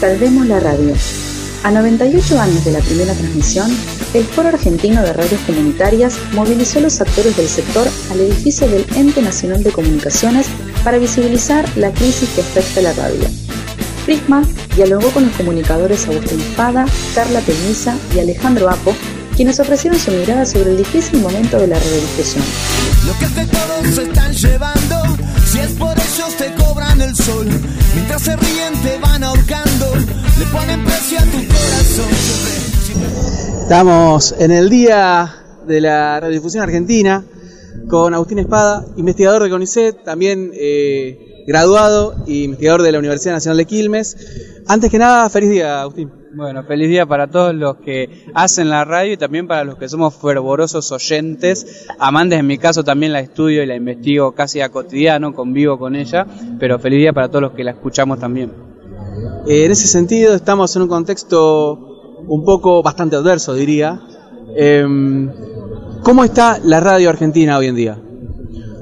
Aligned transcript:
Salvemos 0.00 0.46
la 0.46 0.60
radio. 0.60 0.94
A 1.64 1.70
98 1.70 2.38
años 2.38 2.64
de 2.66 2.72
la 2.72 2.80
primera 2.80 3.14
transmisión, 3.14 3.74
el 4.12 4.24
Foro 4.24 4.48
Argentino 4.48 5.02
de 5.02 5.14
Radios 5.14 5.40
Comunitarias 5.46 6.18
movilizó 6.34 6.80
a 6.80 6.82
los 6.82 7.00
actores 7.00 7.34
del 7.36 7.48
sector 7.48 7.88
al 8.10 8.20
edificio 8.20 8.68
del 8.68 8.84
Ente 8.94 9.22
Nacional 9.22 9.62
de 9.62 9.72
Comunicaciones 9.72 10.48
para 10.84 10.98
visibilizar 10.98 11.64
la 11.76 11.92
crisis 11.92 12.28
que 12.28 12.42
afecta 12.42 12.80
a 12.80 12.82
la 12.82 12.92
radio. 12.92 13.26
Prisma 14.04 14.42
dialogó 14.76 15.10
con 15.10 15.24
los 15.24 15.34
comunicadores 15.34 16.06
Agustín 16.06 16.40
Espada, 16.40 16.84
Carla 17.14 17.40
Peñiza 17.40 17.96
y 18.14 18.18
Alejandro 18.18 18.68
Apo, 18.68 18.94
quienes 19.34 19.58
ofrecieron 19.60 19.98
su 19.98 20.10
mirada 20.10 20.44
sobre 20.44 20.72
el 20.72 20.76
difícil 20.76 21.20
momento 21.20 21.58
de 21.58 21.68
la 21.68 21.78
radiodifusión. 21.78 22.44
Te 26.38 26.54
cobran 26.54 27.00
el 27.00 27.14
sol, 27.14 27.46
mientras 27.94 28.22
se 28.22 28.36
ríen 28.36 28.74
te 28.82 28.98
van 28.98 29.24
ahorcando, 29.24 29.94
le 30.38 30.46
ponen 30.46 30.84
precio 30.84 31.18
a 31.18 31.22
tu 31.22 31.38
corazón. 31.46 32.06
Estamos 33.62 34.34
en 34.38 34.50
el 34.50 34.68
día 34.70 35.34
de 35.66 35.80
la 35.80 36.20
radiodifusión 36.20 36.62
argentina 36.62 37.24
con 37.88 38.14
Agustín 38.14 38.38
Espada, 38.38 38.84
investigador 38.96 39.42
de 39.42 39.50
CONICET, 39.50 40.04
también 40.04 40.50
eh, 40.54 41.44
graduado 41.46 42.16
y 42.26 42.44
investigador 42.44 42.82
de 42.82 42.92
la 42.92 42.98
Universidad 42.98 43.34
Nacional 43.34 43.56
de 43.58 43.64
Quilmes. 43.64 44.16
Antes 44.66 44.90
que 44.90 44.98
nada, 44.98 45.28
feliz 45.30 45.50
día, 45.50 45.80
Agustín. 45.80 46.25
Bueno, 46.36 46.64
feliz 46.64 46.90
día 46.90 47.06
para 47.06 47.28
todos 47.28 47.54
los 47.54 47.76
que 47.76 48.26
hacen 48.34 48.68
la 48.68 48.84
radio 48.84 49.14
y 49.14 49.16
también 49.16 49.46
para 49.46 49.64
los 49.64 49.78
que 49.78 49.88
somos 49.88 50.14
fervorosos 50.16 50.92
oyentes, 50.92 51.86
amantes, 51.98 52.38
en 52.38 52.46
mi 52.46 52.58
caso 52.58 52.84
también 52.84 53.14
la 53.14 53.20
estudio 53.20 53.62
y 53.62 53.66
la 53.66 53.74
investigo 53.74 54.32
casi 54.32 54.60
a 54.60 54.68
cotidiano, 54.68 55.32
convivo 55.32 55.78
con 55.78 55.96
ella, 55.96 56.26
pero 56.58 56.78
feliz 56.78 56.98
día 56.98 57.14
para 57.14 57.28
todos 57.28 57.40
los 57.40 57.52
que 57.52 57.64
la 57.64 57.70
escuchamos 57.70 58.18
también. 58.18 58.52
Eh, 59.46 59.64
en 59.64 59.72
ese 59.72 59.86
sentido, 59.86 60.34
estamos 60.34 60.76
en 60.76 60.82
un 60.82 60.88
contexto 60.88 62.22
un 62.26 62.44
poco 62.44 62.82
bastante 62.82 63.16
adverso, 63.16 63.54
diría. 63.54 63.98
Em, 64.54 65.32
¿Cómo 66.02 66.22
está 66.22 66.60
la 66.62 66.80
radio 66.80 67.08
argentina 67.08 67.56
hoy 67.56 67.68
en 67.68 67.76
día? 67.76 67.98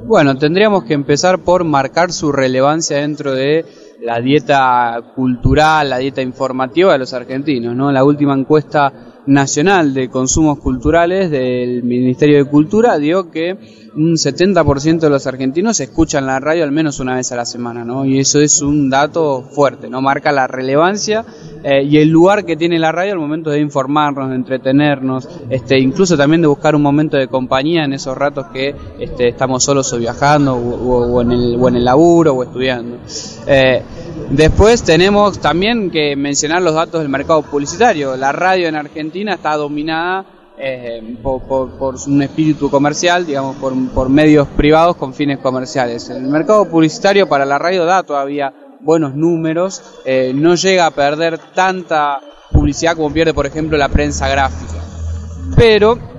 Bueno, 0.06 0.36
tendríamos 0.38 0.82
que 0.82 0.94
empezar 0.94 1.38
por 1.38 1.62
marcar 1.62 2.12
su 2.12 2.32
relevancia 2.32 2.96
dentro 2.96 3.32
de 3.32 3.64
la 4.00 4.20
dieta 4.20 5.00
cultural, 5.14 5.90
la 5.90 5.98
dieta 5.98 6.22
informativa 6.22 6.92
de 6.92 6.98
los 6.98 7.12
argentinos, 7.12 7.74
¿no? 7.74 7.90
La 7.92 8.04
última 8.04 8.34
encuesta 8.34 8.92
nacional 9.26 9.94
de 9.94 10.10
consumos 10.10 10.58
culturales 10.58 11.30
del 11.30 11.82
Ministerio 11.82 12.38
de 12.38 12.50
Cultura 12.50 12.98
dio 12.98 13.30
que 13.30 13.56
un 13.96 14.14
70% 14.14 14.98
de 14.98 15.10
los 15.10 15.26
argentinos 15.26 15.80
escuchan 15.80 16.26
la 16.26 16.40
radio 16.40 16.64
al 16.64 16.72
menos 16.72 17.00
una 17.00 17.14
vez 17.14 17.32
a 17.32 17.36
la 17.36 17.46
semana, 17.46 17.84
¿no? 17.84 18.04
Y 18.04 18.18
eso 18.18 18.40
es 18.40 18.60
un 18.60 18.90
dato 18.90 19.42
fuerte, 19.42 19.88
¿no? 19.88 20.00
Marca 20.02 20.32
la 20.32 20.46
relevancia 20.46 21.24
eh, 21.66 21.82
y 21.82 21.96
el 21.96 22.10
lugar 22.10 22.44
que 22.44 22.56
tiene 22.56 22.78
la 22.78 22.92
radio 22.92 23.14
al 23.14 23.18
momento 23.18 23.48
de 23.48 23.58
informarnos, 23.58 24.28
de 24.28 24.36
entretenernos, 24.36 25.26
este, 25.48 25.78
incluso 25.78 26.14
también 26.14 26.42
de 26.42 26.46
buscar 26.46 26.76
un 26.76 26.82
momento 26.82 27.16
de 27.16 27.26
compañía 27.26 27.84
en 27.84 27.94
esos 27.94 28.14
ratos 28.14 28.48
que 28.52 28.74
este, 29.00 29.28
estamos 29.28 29.64
solos 29.64 29.90
o 29.94 29.98
viajando 29.98 30.56
o, 30.56 31.22
en 31.22 31.32
el, 31.32 31.56
o 31.58 31.68
en 31.68 31.76
el 31.76 31.84
laburo 31.86 32.34
o 32.34 32.42
estudiando. 32.42 32.98
Eh, 33.46 33.82
después 34.28 34.82
tenemos 34.82 35.38
también 35.38 35.90
que 35.90 36.14
mencionar 36.16 36.60
los 36.60 36.74
datos 36.74 37.00
del 37.00 37.08
mercado 37.08 37.40
publicitario. 37.40 38.14
La 38.14 38.30
radio 38.30 38.68
en 38.68 38.76
Argentina 38.76 39.32
está 39.32 39.56
dominada 39.56 40.26
eh, 40.58 41.16
por, 41.22 41.42
por, 41.44 41.70
por, 41.78 41.94
un 42.06 42.22
espíritu 42.22 42.70
comercial, 42.70 43.24
digamos, 43.24 43.56
por, 43.56 43.72
por 43.94 44.10
medios 44.10 44.48
privados 44.48 44.96
con 44.96 45.14
fines 45.14 45.38
comerciales. 45.38 46.10
El 46.10 46.24
mercado 46.24 46.66
publicitario 46.66 47.26
para 47.26 47.46
la 47.46 47.58
radio 47.58 47.86
da 47.86 48.02
todavía 48.02 48.52
buenos 48.80 49.14
números, 49.14 49.82
eh, 50.04 50.32
no 50.34 50.54
llega 50.54 50.86
a 50.86 50.90
perder 50.90 51.38
tanta 51.54 52.20
publicidad 52.52 52.96
como 52.96 53.12
pierde, 53.12 53.34
por 53.34 53.46
ejemplo, 53.46 53.76
la 53.76 53.88
prensa 53.88 54.28
gráfica. 54.28 54.82
Pero 55.56 56.13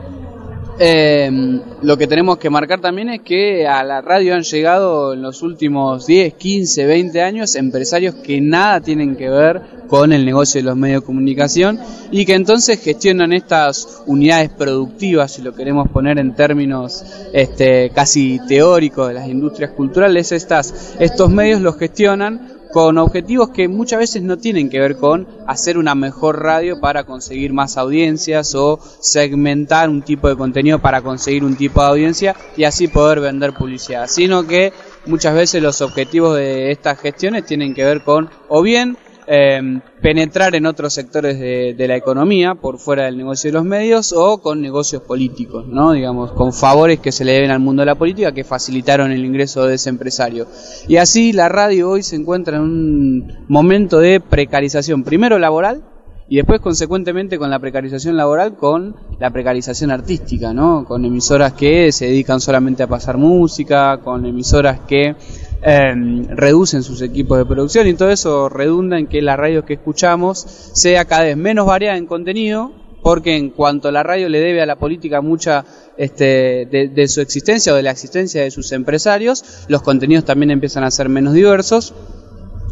eh, 0.77 1.61
lo 1.81 1.97
que 1.97 2.07
tenemos 2.07 2.37
que 2.37 2.49
marcar 2.49 2.81
también 2.81 3.09
es 3.09 3.21
que 3.21 3.67
a 3.67 3.83
la 3.83 4.01
radio 4.01 4.35
han 4.35 4.43
llegado 4.43 5.13
en 5.13 5.21
los 5.21 5.41
últimos 5.41 6.05
10, 6.05 6.33
15, 6.33 6.85
20 6.85 7.21
años 7.21 7.55
empresarios 7.55 8.15
que 8.15 8.41
nada 8.41 8.81
tienen 8.81 9.15
que 9.15 9.29
ver 9.29 9.61
con 9.87 10.11
el 10.11 10.25
negocio 10.25 10.59
de 10.59 10.65
los 10.65 10.75
medios 10.75 11.01
de 11.01 11.05
comunicación 11.05 11.79
y 12.11 12.25
que 12.25 12.33
entonces 12.33 12.81
gestionan 12.81 13.33
estas 13.33 14.03
unidades 14.05 14.49
productivas, 14.49 15.31
si 15.33 15.41
lo 15.41 15.53
queremos 15.53 15.89
poner 15.89 16.19
en 16.19 16.35
términos 16.35 17.05
este, 17.33 17.91
casi 17.91 18.39
teóricos 18.47 19.07
de 19.07 19.13
las 19.13 19.27
industrias 19.27 19.71
culturales, 19.71 20.31
estas, 20.31 20.95
estos 20.99 21.29
medios 21.29 21.61
los 21.61 21.77
gestionan 21.77 22.54
con 22.75 22.97
objetivos 22.97 23.51
que 23.51 23.69
muchas 23.69 23.99
veces 23.99 24.21
no 24.21 24.37
tienen 24.37 24.69
que 24.69 24.81
ver 24.81 24.97
con 24.97 25.29
hacer 25.47 25.77
una 25.77 25.95
mejor 25.95 26.43
radio 26.43 26.81
para 26.81 27.05
conseguir 27.05 27.53
más 27.53 27.77
audiencias 27.77 28.53
o 28.53 28.81
segmentar 28.99 29.87
un 29.87 30.01
tipo 30.01 30.27
de 30.27 30.35
contenido 30.35 30.79
para 30.79 31.01
conseguir 31.01 31.45
un 31.45 31.55
tipo 31.55 31.79
de 31.79 31.87
audiencia 31.87 32.35
y 32.57 32.65
así 32.65 32.89
poder 32.89 33.21
vender 33.21 33.53
publicidad, 33.53 34.07
sino 34.07 34.45
que 34.45 34.73
muchas 35.05 35.35
veces 35.35 35.63
los 35.63 35.79
objetivos 35.79 36.35
de 36.35 36.71
estas 36.71 36.99
gestiones 36.99 37.45
tienen 37.45 37.73
que 37.73 37.85
ver 37.85 38.03
con 38.03 38.29
o 38.49 38.61
bien 38.61 38.97
eh, 39.27 39.79
penetrar 40.01 40.55
en 40.55 40.65
otros 40.65 40.93
sectores 40.93 41.39
de, 41.39 41.73
de, 41.73 41.87
la 41.87 41.95
economía 41.95 42.55
por 42.55 42.77
fuera 42.77 43.05
del 43.05 43.17
negocio 43.17 43.49
de 43.49 43.53
los 43.53 43.65
medios 43.65 44.13
o 44.13 44.39
con 44.39 44.61
negocios 44.61 45.01
políticos, 45.01 45.65
¿no? 45.67 45.93
digamos, 45.93 46.31
con 46.31 46.53
favores 46.53 46.99
que 46.99 47.11
se 47.11 47.25
le 47.25 47.33
deben 47.33 47.51
al 47.51 47.59
mundo 47.59 47.81
de 47.81 47.87
la 47.87 47.95
política 47.95 48.31
que 48.31 48.43
facilitaron 48.43 49.11
el 49.11 49.25
ingreso 49.25 49.65
de 49.65 49.75
ese 49.75 49.89
empresario. 49.89 50.47
Y 50.87 50.97
así 50.97 51.33
la 51.33 51.49
radio 51.49 51.89
hoy 51.89 52.03
se 52.03 52.15
encuentra 52.15 52.57
en 52.57 52.63
un 52.63 53.45
momento 53.47 53.99
de 53.99 54.19
precarización, 54.19 55.03
primero 55.03 55.39
laboral, 55.39 55.83
y 56.27 56.37
después 56.37 56.59
consecuentemente 56.59 57.37
con 57.37 57.51
la 57.51 57.59
precarización 57.59 58.17
laboral 58.17 58.55
con 58.55 58.95
la 59.19 59.29
precarización 59.29 59.91
artística, 59.91 60.53
¿no? 60.53 60.83
Con 60.85 61.05
emisoras 61.05 61.53
que 61.53 61.91
se 61.91 62.05
dedican 62.05 62.41
solamente 62.41 62.81
a 62.81 62.87
pasar 62.87 63.17
música, 63.17 63.99
con 64.03 64.25
emisoras 64.25 64.79
que 64.87 65.15
eh, 65.61 65.93
reducen 66.29 66.83
sus 66.83 67.01
equipos 67.01 67.37
de 67.37 67.45
producción 67.45 67.87
y 67.87 67.93
todo 67.93 68.09
eso 68.09 68.49
redunda 68.49 68.97
en 68.97 69.07
que 69.07 69.21
la 69.21 69.35
radio 69.35 69.65
que 69.65 69.73
escuchamos 69.73 70.39
sea 70.73 71.05
cada 71.05 71.23
vez 71.23 71.37
menos 71.37 71.65
variada 71.65 71.97
en 71.97 72.05
contenido, 72.05 72.71
porque 73.01 73.35
en 73.35 73.49
cuanto 73.51 73.91
la 73.91 74.03
radio 74.03 74.29
le 74.29 74.39
debe 74.39 74.61
a 74.61 74.65
la 74.65 74.77
política 74.77 75.21
mucha 75.21 75.65
este, 75.97 76.67
de, 76.71 76.89
de 76.93 77.07
su 77.07 77.21
existencia 77.21 77.73
o 77.73 77.75
de 77.75 77.83
la 77.83 77.91
existencia 77.91 78.41
de 78.41 78.51
sus 78.51 78.71
empresarios, 78.71 79.65
los 79.67 79.81
contenidos 79.81 80.25
también 80.25 80.51
empiezan 80.51 80.83
a 80.83 80.91
ser 80.91 81.09
menos 81.09 81.33
diversos 81.33 81.93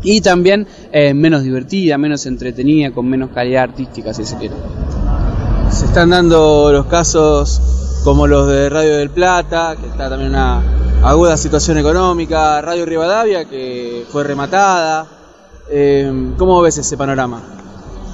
y 0.03 0.21
también 0.21 0.67
eh, 0.91 1.13
menos 1.13 1.43
divertida, 1.43 1.97
menos 1.97 2.25
entretenida, 2.25 2.91
con 2.91 3.07
menos 3.07 3.31
calidad 3.31 3.63
artística, 3.63 4.13
si 4.13 4.25
se 4.25 4.37
quiere. 4.37 4.55
Se 5.71 5.85
están 5.85 6.09
dando 6.09 6.71
los 6.71 6.85
casos 6.87 8.01
como 8.03 8.27
los 8.27 8.47
de 8.47 8.69
Radio 8.69 8.97
del 8.97 9.09
Plata, 9.09 9.75
que 9.79 9.87
está 9.87 10.09
también 10.09 10.31
una 10.31 10.61
aguda 11.03 11.35
situación 11.35 11.77
económica, 11.77 12.61
Radio 12.61 12.85
Rivadavia, 12.85 13.45
que 13.45 14.05
fue 14.09 14.23
rematada. 14.23 15.05
Eh, 15.69 16.33
¿Cómo 16.37 16.61
ves 16.61 16.77
ese 16.77 16.95
panorama? 16.95 17.43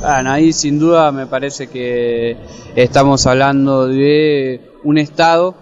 Ahí 0.03 0.53
sin 0.53 0.79
duda 0.79 1.11
me 1.11 1.27
parece 1.27 1.67
que 1.67 2.37
estamos 2.75 3.27
hablando 3.27 3.87
de 3.87 4.71
un 4.83 4.97
Estado 4.97 5.55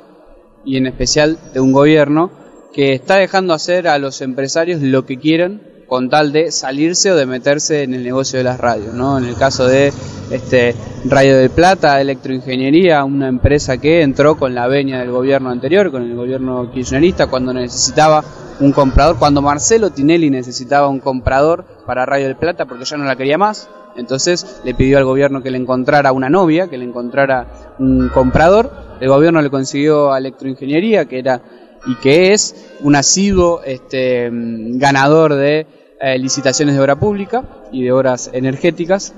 y 0.64 0.78
en 0.78 0.88
especial 0.88 1.38
de 1.54 1.60
un 1.60 1.74
gobierno 1.74 2.32
que 2.74 2.94
está 2.94 3.16
dejando 3.16 3.54
hacer 3.54 3.88
a 3.88 3.98
los 3.98 4.22
empresarios 4.22 4.82
lo 4.82 5.06
que 5.06 5.18
quieren 5.18 5.77
con 5.88 6.10
tal 6.10 6.32
de 6.32 6.52
salirse 6.52 7.12
o 7.12 7.16
de 7.16 7.26
meterse 7.26 7.84
en 7.84 7.94
el 7.94 8.04
negocio 8.04 8.38
de 8.38 8.44
las 8.44 8.60
radios, 8.60 8.94
¿no? 8.94 9.18
En 9.18 9.24
el 9.24 9.36
caso 9.36 9.66
de 9.66 9.94
este 10.30 10.76
Radio 11.06 11.38
del 11.38 11.50
Plata, 11.50 12.02
Electroingeniería, 12.02 13.04
una 13.06 13.30
empresa 13.30 13.78
que 13.78 14.02
entró 14.02 14.38
con 14.38 14.54
la 14.54 14.68
veña 14.68 15.00
del 15.00 15.12
gobierno 15.12 15.50
anterior, 15.50 15.90
con 15.90 16.04
el 16.04 16.16
gobierno 16.16 16.70
kirchnerista, 16.72 17.28
cuando 17.28 17.54
necesitaba 17.54 18.24
un 18.60 18.74
comprador, 18.74 19.18
cuando 19.18 19.42
Marcelo 19.42 19.92
Tinelli 19.92 20.30
necesitaba 20.30 20.90
un 20.90 21.00
comprador 21.00 21.64
para 21.86 22.06
Radio 22.06 22.26
del 22.26 22.36
Plata 22.36 22.66
porque 22.66 22.84
ya 22.84 22.98
no 22.98 23.06
la 23.06 23.16
quería 23.16 23.38
más, 23.38 23.70
entonces 23.96 24.60
le 24.66 24.74
pidió 24.74 24.98
al 24.98 25.06
gobierno 25.06 25.42
que 25.42 25.52
le 25.52 25.58
encontrara 25.58 26.12
una 26.12 26.30
novia, 26.30 26.68
que 26.68 26.78
le 26.78 26.84
encontrara 26.84 27.76
un 27.80 28.10
comprador, 28.10 28.72
el 29.00 29.08
gobierno 29.08 29.42
le 29.42 29.50
consiguió 29.50 30.12
a 30.12 30.18
Electroingeniería, 30.18 31.06
que 31.06 31.20
era 31.20 31.42
y 31.86 31.96
que 31.96 32.34
es 32.34 32.74
un 32.82 32.96
asiduo 32.96 33.62
este, 33.64 34.30
ganador 34.32 35.36
de 35.36 35.66
eh, 36.00 36.18
licitaciones 36.18 36.76
de 36.76 36.82
obra 36.82 37.00
pública 37.00 37.44
y 37.72 37.84
de 37.84 37.92
obras 37.92 38.30
energéticas. 38.34 39.14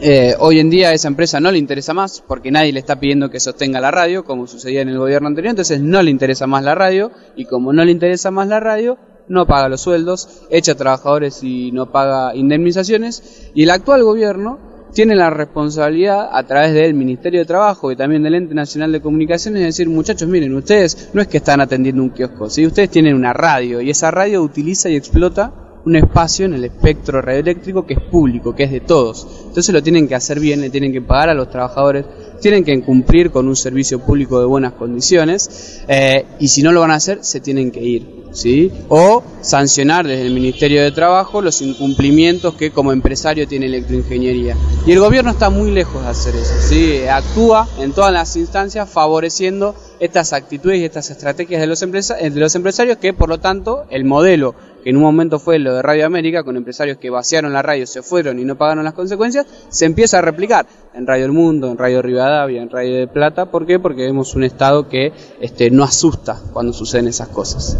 Eh, 0.00 0.36
hoy 0.38 0.60
en 0.60 0.70
día 0.70 0.90
a 0.90 0.92
esa 0.92 1.08
empresa 1.08 1.40
no 1.40 1.50
le 1.50 1.58
interesa 1.58 1.92
más 1.92 2.22
porque 2.24 2.52
nadie 2.52 2.72
le 2.72 2.78
está 2.78 3.00
pidiendo 3.00 3.30
que 3.30 3.40
sostenga 3.40 3.80
la 3.80 3.90
radio, 3.90 4.24
como 4.24 4.46
sucedía 4.46 4.82
en 4.82 4.90
el 4.90 4.98
gobierno 4.98 5.26
anterior, 5.26 5.50
entonces 5.50 5.80
no 5.80 6.00
le 6.02 6.12
interesa 6.12 6.46
más 6.46 6.62
la 6.62 6.76
radio 6.76 7.10
y 7.34 7.46
como 7.46 7.72
no 7.72 7.84
le 7.84 7.90
interesa 7.90 8.30
más 8.30 8.46
la 8.46 8.60
radio, 8.60 8.96
no 9.26 9.46
paga 9.48 9.68
los 9.68 9.80
sueldos, 9.80 10.42
echa 10.50 10.76
trabajadores 10.76 11.42
y 11.42 11.72
no 11.72 11.90
paga 11.90 12.36
indemnizaciones 12.36 13.50
y 13.54 13.64
el 13.64 13.70
actual 13.70 14.04
gobierno 14.04 14.60
tiene 14.94 15.16
la 15.16 15.30
responsabilidad 15.30 16.28
a 16.32 16.44
través 16.44 16.74
del 16.74 16.94
Ministerio 16.94 17.40
de 17.40 17.46
Trabajo 17.46 17.90
y 17.90 17.96
también 17.96 18.22
del 18.22 18.36
Ente 18.36 18.54
Nacional 18.54 18.92
de 18.92 19.02
Comunicaciones 19.02 19.60
de 19.60 19.66
decir, 19.66 19.88
muchachos, 19.88 20.28
miren, 20.28 20.54
ustedes 20.54 21.10
no 21.12 21.20
es 21.20 21.26
que 21.26 21.38
están 21.38 21.60
atendiendo 21.60 22.02
un 22.02 22.10
kiosco, 22.10 22.48
si 22.48 22.64
ustedes 22.64 22.88
tienen 22.88 23.16
una 23.16 23.32
radio 23.32 23.80
y 23.80 23.90
esa 23.90 24.12
radio 24.12 24.42
utiliza 24.42 24.88
y 24.88 24.94
explota 24.94 25.52
un 25.88 25.96
espacio 25.96 26.44
en 26.44 26.52
el 26.52 26.64
espectro 26.64 27.22
radioeléctrico 27.22 27.86
que 27.86 27.94
es 27.94 28.00
público, 28.00 28.54
que 28.54 28.64
es 28.64 28.70
de 28.70 28.80
todos. 28.80 29.26
Entonces 29.46 29.72
lo 29.72 29.82
tienen 29.82 30.06
que 30.06 30.14
hacer 30.14 30.38
bien, 30.38 30.60
le 30.60 30.68
tienen 30.68 30.92
que 30.92 31.00
pagar 31.00 31.30
a 31.30 31.34
los 31.34 31.50
trabajadores, 31.50 32.04
tienen 32.40 32.62
que 32.62 32.78
cumplir 32.82 33.30
con 33.30 33.48
un 33.48 33.56
servicio 33.56 33.98
público 33.98 34.38
de 34.38 34.46
buenas 34.46 34.74
condiciones 34.74 35.82
eh, 35.88 36.26
y 36.38 36.48
si 36.48 36.62
no 36.62 36.72
lo 36.72 36.80
van 36.80 36.90
a 36.90 36.96
hacer, 36.96 37.20
se 37.22 37.40
tienen 37.40 37.70
que 37.70 37.80
ir. 37.80 38.17
¿Sí? 38.32 38.70
O 38.88 39.22
sancionar 39.40 40.06
desde 40.06 40.26
el 40.26 40.34
Ministerio 40.34 40.82
de 40.82 40.92
Trabajo 40.92 41.40
los 41.40 41.62
incumplimientos 41.62 42.54
que 42.54 42.70
como 42.70 42.92
empresario 42.92 43.48
tiene 43.48 43.66
electroingeniería. 43.66 44.56
Y 44.86 44.92
el 44.92 45.00
gobierno 45.00 45.30
está 45.30 45.50
muy 45.50 45.70
lejos 45.70 46.02
de 46.02 46.08
hacer 46.08 46.34
eso, 46.36 46.54
¿sí? 46.60 47.06
Actúa 47.06 47.66
en 47.78 47.92
todas 47.92 48.12
las 48.12 48.36
instancias 48.36 48.88
favoreciendo 48.88 49.74
estas 50.00 50.32
actitudes 50.32 50.78
y 50.78 50.84
estas 50.84 51.10
estrategias 51.10 51.60
de 51.60 51.66
los, 51.66 51.80
de 51.80 52.30
los 52.34 52.54
empresarios 52.54 52.98
que 52.98 53.12
por 53.12 53.28
lo 53.28 53.38
tanto 53.38 53.84
el 53.90 54.04
modelo 54.04 54.54
que 54.82 54.90
en 54.90 54.96
un 54.96 55.02
momento 55.02 55.38
fue 55.38 55.58
lo 55.58 55.74
de 55.74 55.82
Radio 55.82 56.06
América, 56.06 56.44
con 56.44 56.56
empresarios 56.56 56.98
que 56.98 57.10
vaciaron 57.10 57.52
la 57.52 57.62
radio, 57.62 57.86
se 57.86 58.02
fueron 58.02 58.38
y 58.38 58.44
no 58.44 58.56
pagaron 58.56 58.84
las 58.84 58.94
consecuencias, 58.94 59.46
se 59.68 59.86
empieza 59.86 60.18
a 60.18 60.22
replicar 60.22 60.66
en 60.98 61.06
Radio 61.06 61.26
El 61.26 61.32
Mundo, 61.32 61.70
en 61.70 61.78
Radio 61.78 62.02
Rivadavia, 62.02 62.60
en 62.60 62.70
Radio 62.70 62.96
de 62.96 63.06
Plata. 63.06 63.52
¿Por 63.52 63.66
qué? 63.66 63.78
Porque 63.78 64.02
vemos 64.02 64.34
un 64.34 64.42
Estado 64.42 64.88
que 64.88 65.12
este, 65.40 65.70
no 65.70 65.84
asusta 65.84 66.40
cuando 66.52 66.72
suceden 66.72 67.06
esas 67.06 67.28
cosas. 67.28 67.78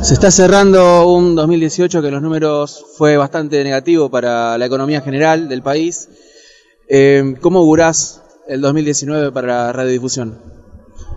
Se 0.00 0.14
está 0.14 0.30
cerrando 0.30 1.08
un 1.08 1.34
2018 1.34 2.00
que 2.00 2.12
los 2.12 2.22
números 2.22 2.86
fue 2.96 3.16
bastante 3.16 3.64
negativo 3.64 4.10
para 4.10 4.56
la 4.58 4.66
economía 4.66 5.00
general 5.00 5.48
del 5.48 5.62
país. 5.62 6.08
Eh, 6.88 7.34
¿Cómo 7.40 7.58
augurás 7.58 8.22
el 8.46 8.60
2019 8.60 9.32
para 9.32 9.48
la 9.48 9.72
radiodifusión? 9.72 10.38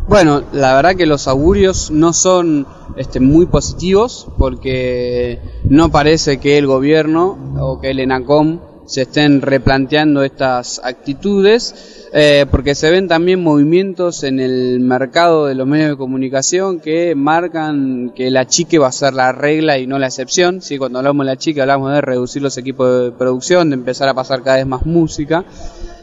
Bueno, 0.10 0.42
la 0.52 0.74
verdad 0.74 0.96
que 0.96 1.06
los 1.06 1.28
augurios 1.28 1.92
no 1.92 2.12
son 2.12 2.66
este, 2.98 3.20
muy 3.20 3.46
positivos 3.46 4.30
porque 4.40 5.40
no 5.64 5.92
parece 5.92 6.40
que 6.40 6.58
el 6.58 6.66
gobierno 6.66 7.38
o 7.60 7.80
que 7.80 7.92
el 7.92 8.00
ENACOM 8.00 8.71
se 8.92 9.04
estén 9.04 9.42
replanteando 9.42 10.22
estas 10.22 10.82
actitudes, 10.84 12.10
eh, 12.12 12.46
porque 12.52 12.76
se 12.76 12.92
ven 12.92 13.08
también 13.08 13.42
movimientos 13.42 14.26
en 14.26 14.42
el 14.42 14.82
mercado 14.82 15.46
de 15.46 15.56
los 15.56 15.66
medios 15.66 15.92
de 15.92 15.96
comunicación 15.96 16.82
que 16.82 17.16
marcan 17.16 18.12
que 18.14 18.30
la 18.30 18.48
chique 18.48 18.80
va 18.80 18.88
a 18.88 18.92
ser 18.92 19.14
la 19.14 19.32
regla 19.32 19.80
y 19.80 19.88
no 19.88 19.98
la 19.98 20.08
excepción. 20.08 20.62
¿sí? 20.62 20.78
Cuando 20.78 21.00
hablamos 21.00 21.26
de 21.26 21.32
la 21.32 21.38
chique 21.38 21.62
hablamos 21.62 21.94
de 21.94 22.02
reducir 22.02 22.42
los 22.42 22.58
equipos 22.58 23.06
de 23.06 23.12
producción, 23.14 23.70
de 23.70 23.76
empezar 23.76 24.10
a 24.10 24.14
pasar 24.14 24.44
cada 24.44 24.58
vez 24.58 24.68
más 24.68 24.86
música. 24.86 25.46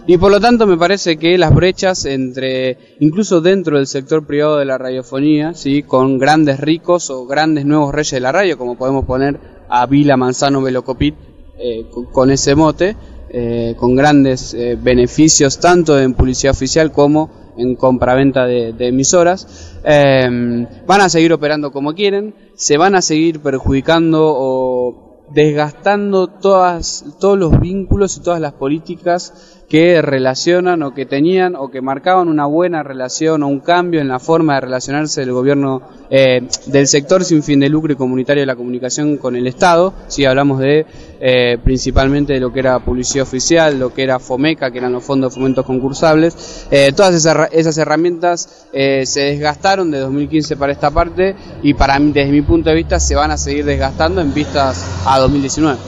Y 0.06 0.16
por 0.16 0.30
lo 0.30 0.40
tanto 0.40 0.66
me 0.66 0.78
parece 0.78 1.18
que 1.18 1.36
las 1.36 1.54
brechas 1.54 2.06
entre, 2.06 2.96
incluso 3.00 3.42
dentro 3.42 3.76
del 3.76 3.86
sector 3.86 4.24
privado 4.24 4.56
de 4.56 4.64
la 4.64 4.78
radiofonía, 4.78 5.52
¿sí? 5.52 5.82
con 5.82 6.16
grandes 6.16 6.58
ricos 6.58 7.10
o 7.10 7.26
grandes 7.26 7.66
nuevos 7.66 7.94
reyes 7.94 8.12
de 8.12 8.20
la 8.20 8.32
radio, 8.32 8.56
como 8.56 8.78
podemos 8.78 9.04
poner 9.04 9.38
a 9.68 9.84
Vila 9.84 10.16
Manzano 10.16 10.62
Velocopit 10.62 11.27
eh, 11.58 11.86
con, 12.12 12.30
ese 12.30 12.54
mote, 12.54 12.96
eh, 13.30 13.74
con 13.76 13.96
grandes 13.96 14.54
eh, 14.54 14.78
beneficios 14.80 15.58
tanto 15.58 15.98
en 15.98 16.14
publicidad 16.14 16.52
oficial 16.52 16.92
como 16.92 17.30
en 17.56 17.74
compraventa 17.74 18.46
de, 18.46 18.72
de 18.72 18.88
emisoras, 18.88 19.74
van 19.84 21.00
a 21.00 21.08
seguir 21.08 21.32
operando 21.32 21.72
como 21.72 21.94
quieren, 21.94 22.34
se 22.54 22.76
van 22.76 22.94
a 22.94 23.02
seguir 23.02 23.40
perjudicando 23.40 24.32
o 24.36 25.08
desgastando 25.32 26.28
todas, 26.28 27.04
todos 27.20 27.38
los 27.38 27.60
vínculos 27.60 28.16
y 28.16 28.20
todas 28.20 28.40
las 28.40 28.52
políticas 28.52 29.64
que 29.68 30.00
relacionan 30.00 30.82
o 30.82 30.94
que 30.94 31.04
tenían 31.04 31.54
o 31.54 31.70
que 31.70 31.82
marcaban 31.82 32.28
una 32.28 32.46
buena 32.46 32.82
relación 32.82 33.42
o 33.42 33.48
un 33.48 33.60
cambio 33.60 34.00
en 34.00 34.08
la 34.08 34.18
forma 34.18 34.54
de 34.54 34.62
relacionarse 34.62 35.20
del 35.20 35.32
gobierno 35.32 35.82
eh, 36.08 36.48
del 36.66 36.86
sector 36.86 37.22
sin 37.24 37.42
fin 37.42 37.60
de 37.60 37.68
lucro 37.68 37.92
y 37.92 37.96
comunitario 37.96 38.42
de 38.42 38.46
la 38.46 38.56
comunicación 38.56 39.18
con 39.18 39.36
el 39.36 39.46
Estado. 39.46 39.92
Si 40.06 40.24
hablamos 40.24 40.60
de 40.60 40.86
eh, 41.20 41.58
principalmente 41.62 42.32
de 42.32 42.40
lo 42.40 42.52
que 42.52 42.60
era 42.60 42.78
publicidad 42.80 43.24
oficial, 43.24 43.78
lo 43.78 43.92
que 43.92 44.02
era 44.02 44.18
FOMECA, 44.18 44.70
que 44.70 44.78
eran 44.78 44.92
los 44.92 45.04
fondos 45.04 45.32
de 45.32 45.34
fomentos 45.34 45.64
concursables. 45.64 46.66
Eh, 46.70 46.92
todas 46.94 47.14
esas, 47.14 47.48
esas 47.52 47.76
herramientas 47.78 48.66
se 48.72 49.20
desgastaron 49.20 49.90
de 49.90 49.98
2015 49.98 50.56
para 50.56 50.72
esta 50.72 50.90
parte 50.90 51.34
y 51.62 51.74
para 51.74 51.98
mí, 51.98 52.12
desde 52.12 52.30
mi 52.30 52.42
punto 52.42 52.70
de 52.70 52.76
vista, 52.76 53.00
se 53.00 53.14
van 53.14 53.30
a 53.30 53.36
seguir 53.36 53.64
desgastando 53.64 54.20
en 54.20 54.32
vistas 54.32 54.84
a 55.06 55.18
2019. 55.18 55.78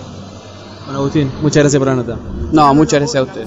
Bueno, 0.84 0.98
Agustín, 1.02 1.30
muchas 1.40 1.62
gracias 1.62 1.78
por 1.78 1.86
la 1.86 1.94
nota. 1.94 2.18
No, 2.52 2.74
muchas 2.74 2.98
gracias 3.00 3.22
a 3.22 3.22
usted. 3.22 3.46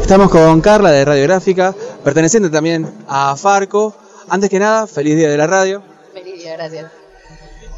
Estamos 0.00 0.30
con 0.30 0.60
Carla 0.60 0.90
de 0.90 1.04
Radiográfica, 1.04 1.74
perteneciente 2.02 2.50
también 2.50 2.90
a 3.08 3.36
Farco. 3.36 3.94
Antes 4.28 4.50
que 4.50 4.58
nada, 4.58 4.86
feliz 4.86 5.16
día 5.16 5.28
de 5.28 5.36
la 5.36 5.46
radio. 5.46 5.93
Gracias. 6.54 6.90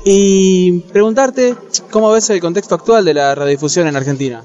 Y 0.05 0.81
preguntarte 0.93 1.57
cómo 1.91 2.11
ves 2.11 2.29
el 2.31 2.41
contexto 2.41 2.75
actual 2.75 3.05
de 3.05 3.15
la 3.15 3.35
radiodifusión 3.35 3.87
en 3.89 3.97
Argentina. 3.97 4.45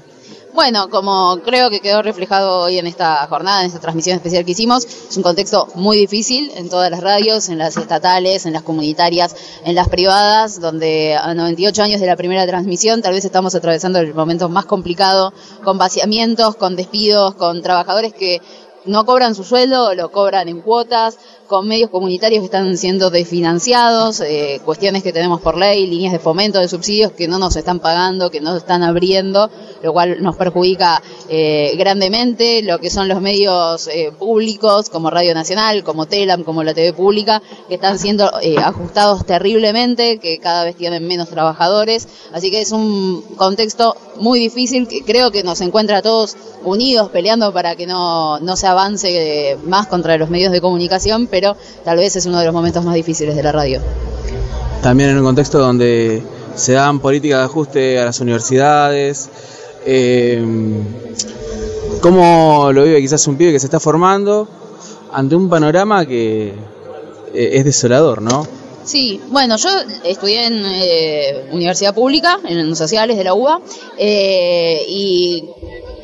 Bueno, 0.54 0.90
como 0.90 1.38
creo 1.44 1.70
que 1.70 1.80
quedó 1.80 2.02
reflejado 2.02 2.60
hoy 2.60 2.78
en 2.78 2.86
esta 2.86 3.26
jornada, 3.26 3.60
en 3.60 3.68
esta 3.68 3.80
transmisión 3.80 4.16
especial 4.16 4.44
que 4.44 4.52
hicimos, 4.52 4.84
es 4.84 5.16
un 5.16 5.22
contexto 5.22 5.68
muy 5.74 5.96
difícil 5.96 6.50
en 6.56 6.68
todas 6.68 6.90
las 6.90 7.00
radios, 7.00 7.48
en 7.48 7.58
las 7.58 7.76
estatales, 7.76 8.44
en 8.44 8.52
las 8.52 8.62
comunitarias, 8.62 9.34
en 9.64 9.74
las 9.74 9.88
privadas, 9.88 10.60
donde 10.60 11.14
a 11.14 11.32
98 11.32 11.82
años 11.82 12.00
de 12.00 12.06
la 12.06 12.16
primera 12.16 12.46
transmisión 12.46 13.00
tal 13.00 13.14
vez 13.14 13.24
estamos 13.24 13.54
atravesando 13.54 13.98
el 13.98 14.14
momento 14.14 14.50
más 14.50 14.66
complicado, 14.66 15.32
con 15.64 15.78
vaciamientos, 15.78 16.56
con 16.56 16.76
despidos, 16.76 17.34
con 17.34 17.62
trabajadores 17.62 18.12
que 18.12 18.42
no 18.84 19.06
cobran 19.06 19.34
su 19.34 19.44
sueldo, 19.44 19.94
lo 19.94 20.10
cobran 20.10 20.48
en 20.48 20.60
cuotas, 20.60 21.18
con 21.52 21.68
medios 21.68 21.90
comunitarios 21.90 22.40
que 22.40 22.46
están 22.46 22.78
siendo 22.78 23.10
desfinanciados, 23.10 24.22
eh, 24.22 24.62
cuestiones 24.64 25.02
que 25.02 25.12
tenemos 25.12 25.42
por 25.42 25.58
ley, 25.58 25.86
líneas 25.86 26.14
de 26.14 26.18
fomento, 26.18 26.58
de 26.58 26.66
subsidios 26.66 27.12
que 27.12 27.28
no 27.28 27.38
nos 27.38 27.56
están 27.56 27.78
pagando, 27.78 28.30
que 28.30 28.40
no 28.40 28.56
están 28.56 28.82
abriendo, 28.82 29.50
lo 29.82 29.92
cual 29.92 30.22
nos 30.22 30.36
perjudica 30.36 31.02
eh, 31.28 31.74
grandemente, 31.76 32.62
lo 32.62 32.78
que 32.78 32.88
son 32.88 33.06
los 33.06 33.20
medios 33.20 33.86
eh, 33.88 34.12
públicos 34.18 34.88
como 34.88 35.10
Radio 35.10 35.34
Nacional, 35.34 35.84
como 35.84 36.06
Telam, 36.06 36.42
como 36.42 36.64
la 36.64 36.72
TV 36.72 36.94
pública, 36.94 37.42
que 37.68 37.74
están 37.74 37.98
siendo 37.98 38.30
ajustados 38.64 39.26
terriblemente, 39.26 40.18
que 40.20 40.38
cada 40.38 40.64
vez 40.64 40.74
tienen 40.74 41.06
menos 41.06 41.28
trabajadores, 41.28 42.08
así 42.32 42.50
que 42.50 42.62
es 42.62 42.72
un 42.72 43.20
contexto 43.36 43.94
muy 44.16 44.38
difícil 44.40 44.88
que 44.88 45.04
creo 45.04 45.30
que 45.30 45.42
nos 45.42 45.60
encuentra 45.60 45.98
a 45.98 46.02
todos 46.02 46.34
unidos 46.64 47.10
peleando 47.10 47.52
para 47.52 47.76
que 47.76 47.86
no, 47.86 48.38
no 48.40 48.56
se 48.56 48.66
avance 48.66 49.58
más 49.64 49.86
contra 49.88 50.16
los 50.16 50.30
medios 50.30 50.52
de 50.52 50.60
comunicación, 50.60 51.26
pero 51.26 51.41
tal 51.84 51.96
vez 51.96 52.16
es 52.16 52.26
uno 52.26 52.38
de 52.38 52.44
los 52.46 52.54
momentos 52.54 52.84
más 52.84 52.94
difíciles 52.94 53.36
de 53.36 53.42
la 53.42 53.52
radio. 53.52 53.80
También 54.82 55.10
en 55.10 55.18
un 55.18 55.24
contexto 55.24 55.58
donde 55.58 56.22
se 56.54 56.72
dan 56.72 57.00
políticas 57.00 57.38
de 57.38 57.44
ajuste 57.44 58.00
a 58.00 58.04
las 58.06 58.20
universidades. 58.20 59.28
Eh, 59.84 60.44
¿Cómo 62.00 62.70
lo 62.72 62.84
vive 62.84 63.00
quizás 63.00 63.26
un 63.28 63.36
pibe 63.36 63.52
que 63.52 63.60
se 63.60 63.66
está 63.66 63.78
formando 63.78 64.48
ante 65.12 65.36
un 65.36 65.48
panorama 65.48 66.04
que 66.06 66.48
eh, 66.48 67.50
es 67.52 67.64
desolador, 67.64 68.22
no? 68.22 68.46
Sí, 68.84 69.20
bueno, 69.28 69.56
yo 69.56 69.68
estudié 70.04 70.46
en 70.46 70.62
eh, 70.64 71.48
universidad 71.52 71.94
pública, 71.94 72.40
en 72.44 72.74
sociales 72.74 73.16
de 73.16 73.24
la 73.24 73.34
UBA, 73.34 73.60
eh, 73.96 74.84
y 74.88 75.44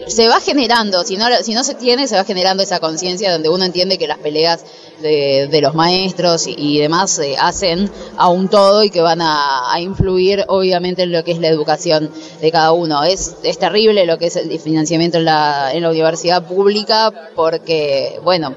se 0.08 0.28
va 0.28 0.40
generando, 0.40 1.04
si 1.04 1.16
no, 1.16 1.26
si 1.42 1.54
no 1.54 1.64
se 1.64 1.74
tiene, 1.74 2.08
se 2.08 2.16
va 2.16 2.24
generando 2.24 2.62
esa 2.62 2.80
conciencia 2.80 3.32
donde 3.32 3.48
uno 3.48 3.64
entiende 3.64 3.98
que 3.98 4.06
las 4.06 4.18
peleas 4.18 4.64
de, 5.00 5.60
los 5.62 5.74
maestros 5.74 6.46
y, 6.46 6.78
demás 6.78 7.10
se 7.10 7.36
hacen 7.36 7.90
a 8.16 8.28
un 8.28 8.48
todo 8.48 8.82
y 8.82 8.90
que 8.90 9.00
van 9.00 9.20
a, 9.20 9.74
influir 9.78 10.44
obviamente 10.48 11.02
en 11.02 11.12
lo 11.12 11.22
que 11.22 11.32
es 11.32 11.38
la 11.38 11.48
educación 11.48 12.10
de 12.40 12.50
cada 12.50 12.72
uno. 12.72 13.04
Es, 13.04 13.36
es 13.42 13.58
terrible 13.58 14.06
lo 14.06 14.18
que 14.18 14.26
es 14.26 14.36
el 14.36 14.58
financiamiento 14.58 15.18
en 15.18 15.24
la, 15.24 15.72
en 15.72 15.82
la 15.82 15.90
universidad 15.90 16.46
pública 16.46 17.12
porque, 17.36 18.18
bueno, 18.24 18.54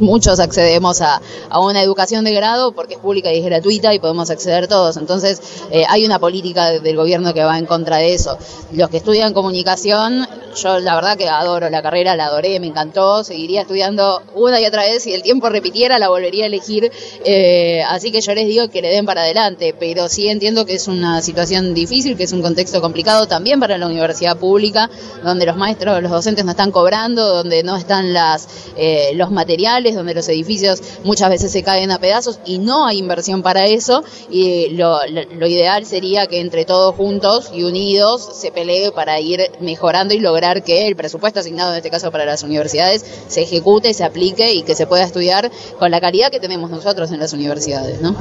muchos 0.00 0.40
accedemos 0.40 1.00
a, 1.00 1.20
una 1.58 1.82
educación 1.82 2.24
de 2.24 2.32
grado 2.32 2.72
porque 2.72 2.94
es 2.94 3.00
pública 3.00 3.32
y 3.32 3.38
es 3.38 3.44
gratuita 3.44 3.94
y 3.94 3.98
podemos 3.98 4.30
acceder 4.30 4.68
todos. 4.68 4.96
Entonces, 4.96 5.40
eh, 5.70 5.84
hay 5.88 6.04
una 6.04 6.18
política 6.18 6.70
del 6.70 6.96
gobierno 6.96 7.32
que 7.34 7.44
va 7.44 7.58
en 7.58 7.66
contra 7.66 7.96
de 7.98 8.14
eso. 8.14 8.38
Los 8.72 8.90
que 8.90 8.98
estudian 8.98 9.32
comunicación, 9.32 10.26
yo 10.56 10.78
la 10.80 10.94
verdad 10.94 11.16
que 11.16 11.28
adoro 11.28 11.70
la 11.70 11.82
carrera, 11.82 12.16
la 12.16 12.26
adoré, 12.26 12.58
me 12.60 12.66
encantó, 12.66 13.24
seguiría 13.24 13.62
estudiando 13.62 14.22
una 14.34 14.60
y 14.60 14.66
otra 14.66 14.82
vez, 14.82 15.02
si 15.02 15.12
el 15.12 15.22
tiempo 15.22 15.48
repitiera 15.48 15.98
la 15.98 16.08
volvería 16.08 16.44
a 16.44 16.46
elegir. 16.46 16.90
Eh, 17.24 17.82
así 17.88 18.12
que 18.12 18.20
yo 18.20 18.34
les 18.34 18.46
digo 18.46 18.68
que 18.68 18.82
le 18.82 18.88
den 18.88 19.06
para 19.06 19.22
adelante, 19.22 19.74
pero 19.78 20.08
sí 20.08 20.28
entiendo 20.28 20.66
que 20.66 20.74
es 20.74 20.88
una 20.88 21.22
situación 21.22 21.74
difícil, 21.74 22.16
que 22.16 22.24
es 22.24 22.32
un 22.32 22.42
contexto 22.42 22.80
complicado 22.80 23.26
también 23.26 23.60
para 23.60 23.78
la 23.78 23.86
universidad 23.86 24.36
pública, 24.36 24.90
donde 25.22 25.46
los 25.46 25.56
maestros, 25.56 26.02
los 26.02 26.10
docentes 26.10 26.44
no 26.44 26.52
están 26.52 26.70
cobrando, 26.70 27.26
donde 27.26 27.62
no 27.62 27.76
están 27.76 28.12
las, 28.12 28.48
eh, 28.76 29.12
los 29.14 29.30
materiales 29.30 29.85
donde 29.94 30.14
los 30.14 30.28
edificios 30.28 30.82
muchas 31.04 31.30
veces 31.30 31.52
se 31.52 31.62
caen 31.62 31.90
a 31.90 31.98
pedazos 31.98 32.40
y 32.44 32.58
no 32.58 32.86
hay 32.86 32.98
inversión 32.98 33.42
para 33.42 33.66
eso. 33.66 34.04
Y 34.30 34.70
lo, 34.70 34.98
ideal 35.46 35.86
sería 35.86 36.26
que 36.26 36.40
entre 36.40 36.64
todos 36.64 36.94
juntos 36.94 37.50
y 37.54 37.62
unidos 37.62 38.28
se 38.34 38.50
pelee 38.50 38.92
para 38.92 39.20
ir 39.20 39.40
mejorando 39.60 40.14
y 40.14 40.18
lograr 40.18 40.62
que 40.62 40.86
el 40.86 40.96
presupuesto 40.96 41.40
asignado 41.40 41.72
en 41.72 41.78
este 41.78 41.90
caso 41.90 42.10
para 42.10 42.24
las 42.24 42.42
universidades 42.42 43.04
se 43.28 43.42
ejecute, 43.42 43.94
se 43.94 44.04
aplique 44.04 44.52
y 44.52 44.62
que 44.62 44.74
se 44.74 44.86
pueda 44.86 45.04
estudiar 45.04 45.50
con 45.78 45.90
la 45.90 46.00
calidad 46.00 46.30
que 46.30 46.40
tenemos 46.40 46.70
nosotros 46.70 47.10
en 47.12 47.20
las 47.20 47.32
universidades, 47.32 48.00
¿no? 48.00 48.16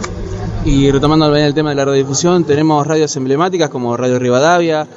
Y 0.65 0.89
retomando 0.89 1.33
el 1.35 1.53
tema 1.53 1.69
de 1.69 1.75
la 1.75 1.85
radiodifusión, 1.85 2.43
tenemos 2.43 2.87
radios 2.87 3.15
emblemáticas 3.15 3.69
como 3.69 3.95
Radio 3.95 4.17
Rivadavia, 4.17 4.87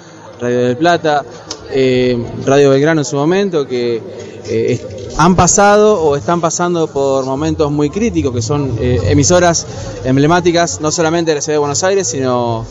Radio 0.41 0.59
del 0.59 0.77
Plata, 0.77 1.25
eh, 1.71 2.17
Radio 2.45 2.71
Belgrano 2.71 3.01
en 3.01 3.05
su 3.05 3.17
momento, 3.17 3.67
que 3.67 4.01
eh, 4.47 5.13
han 5.17 5.35
pasado 5.35 6.01
o 6.01 6.17
están 6.17 6.41
pasando 6.41 6.87
por 6.87 7.25
momentos 7.25 7.71
muy 7.71 7.91
críticos, 7.91 8.33
que 8.33 8.43
son 8.43 8.77
eh, 8.81 9.01
emisoras 9.09 9.67
emblemáticas 10.05 10.81
no 10.81 10.93
solamente 10.93 11.33
de 11.33 11.37
la 11.37 11.41
ciudad 11.41 11.57
de 11.57 11.59
Buenos 11.59 11.83
Aires, 11.83 12.07
sino 12.07 12.65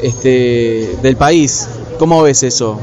este, 0.00 0.96
del 1.02 1.16
país. 1.16 1.68
¿Cómo 1.98 2.22
ves 2.22 2.42
eso? 2.42 2.78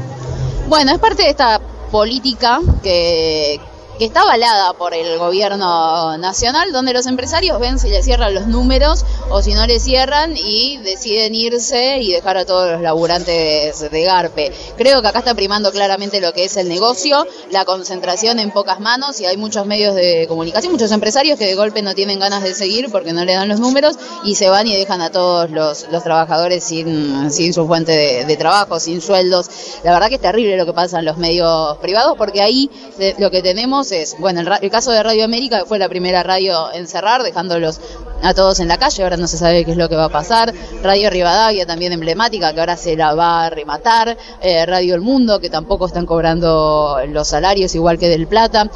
Bueno, 0.68 0.92
es 0.92 0.98
parte 0.98 1.24
de 1.24 1.30
esta 1.30 1.60
política 1.90 2.60
que, 2.82 3.60
que 3.98 4.04
está 4.06 4.22
avalada 4.22 4.72
por 4.74 4.94
el 4.94 5.18
gobierno 5.18 6.16
nacional, 6.18 6.72
donde 6.72 6.92
los 6.92 7.06
empresarios 7.06 7.58
ven 7.60 7.78
si 7.78 7.88
le 7.88 8.02
cierran 8.02 8.34
los 8.34 8.46
números 8.46 9.04
o 9.30 9.42
si 9.42 9.54
no 9.54 9.66
le 9.66 9.80
cierran 9.80 10.36
y 10.36 10.78
deciden 10.78 11.34
irse 11.34 11.98
y 11.98 12.12
dejar 12.12 12.36
a 12.36 12.44
todos 12.44 12.72
los 12.72 12.80
laburantes 12.80 13.90
de 13.90 14.02
Garpe. 14.04 14.52
Creo 14.76 15.02
que 15.02 15.08
acá 15.08 15.20
está 15.20 15.34
primando 15.34 15.70
claramente 15.72 16.20
lo 16.20 16.32
que 16.32 16.44
es 16.44 16.56
el 16.56 16.68
negocio, 16.68 17.26
la 17.50 17.64
concentración 17.64 18.38
en 18.38 18.50
pocas 18.50 18.80
manos 18.80 19.20
y 19.20 19.26
hay 19.26 19.36
muchos 19.36 19.66
medios 19.66 19.94
de 19.94 20.26
comunicación, 20.28 20.72
muchos 20.72 20.90
empresarios 20.92 21.38
que 21.38 21.46
de 21.46 21.54
golpe 21.54 21.82
no 21.82 21.94
tienen 21.94 22.18
ganas 22.18 22.42
de 22.42 22.54
seguir 22.54 22.90
porque 22.90 23.12
no 23.12 23.24
le 23.24 23.34
dan 23.34 23.48
los 23.48 23.60
números 23.60 23.96
y 24.24 24.34
se 24.34 24.48
van 24.48 24.66
y 24.66 24.74
dejan 24.74 25.00
a 25.02 25.10
todos 25.10 25.50
los, 25.50 25.86
trabajadores 26.02 26.64
sin, 26.64 27.30
su 27.30 27.66
fuente 27.66 27.92
de, 27.92 28.24
de 28.24 28.36
trabajo, 28.36 28.80
sin 28.80 29.00
sueldos. 29.00 29.46
La 29.84 29.92
verdad 29.92 30.08
que 30.08 30.16
es 30.16 30.20
terrible 30.20 30.56
lo 30.56 30.66
que 30.66 30.72
pasa 30.72 30.98
en 30.98 31.04
los 31.04 31.16
medios 31.16 31.76
privados 31.78 32.16
porque 32.16 32.40
ahí 32.40 32.70
lo 33.18 33.30
que 33.30 33.42
tenemos 33.42 33.81
es, 33.90 34.16
bueno, 34.18 34.40
el, 34.40 34.70
caso 34.70 34.92
de 34.92 35.02
Radio 35.02 35.24
América, 35.24 35.64
fue 35.66 35.78
la 35.78 35.88
primera 35.88 36.22
radio 36.22 36.72
en 36.72 36.86
cerrar, 36.86 37.22
dejándolos 37.22 37.80
a 38.22 38.34
todos 38.34 38.60
en 38.60 38.68
la 38.68 38.78
calle, 38.78 39.02
ahora 39.02 39.16
no 39.16 39.26
se 39.26 39.36
sabe 39.36 39.64
qué 39.64 39.72
es 39.72 39.76
lo 39.76 39.88
que 39.88 39.96
va 39.96 40.04
a 40.04 40.08
pasar. 40.08 40.52
Radio 40.82 41.10
Rivadavia, 41.10 41.66
también 41.66 41.92
emblemática, 41.92 42.52
que 42.52 42.60
ahora 42.60 42.76
se 42.76 42.96
la 42.96 43.14
va 43.14 43.46
a 43.46 43.50
rematar. 43.50 44.16
Eh, 44.40 44.64
Radio 44.66 44.94
El 44.94 45.00
Mundo, 45.00 45.40
que 45.40 45.50
tampoco 45.50 45.86
están 45.86 46.06
cobrando 46.06 46.98
los 47.08 47.28
salarios 47.28 47.74
igual 47.74 47.98
que 47.98 48.08
del 48.08 48.26
Plata. 48.26 48.70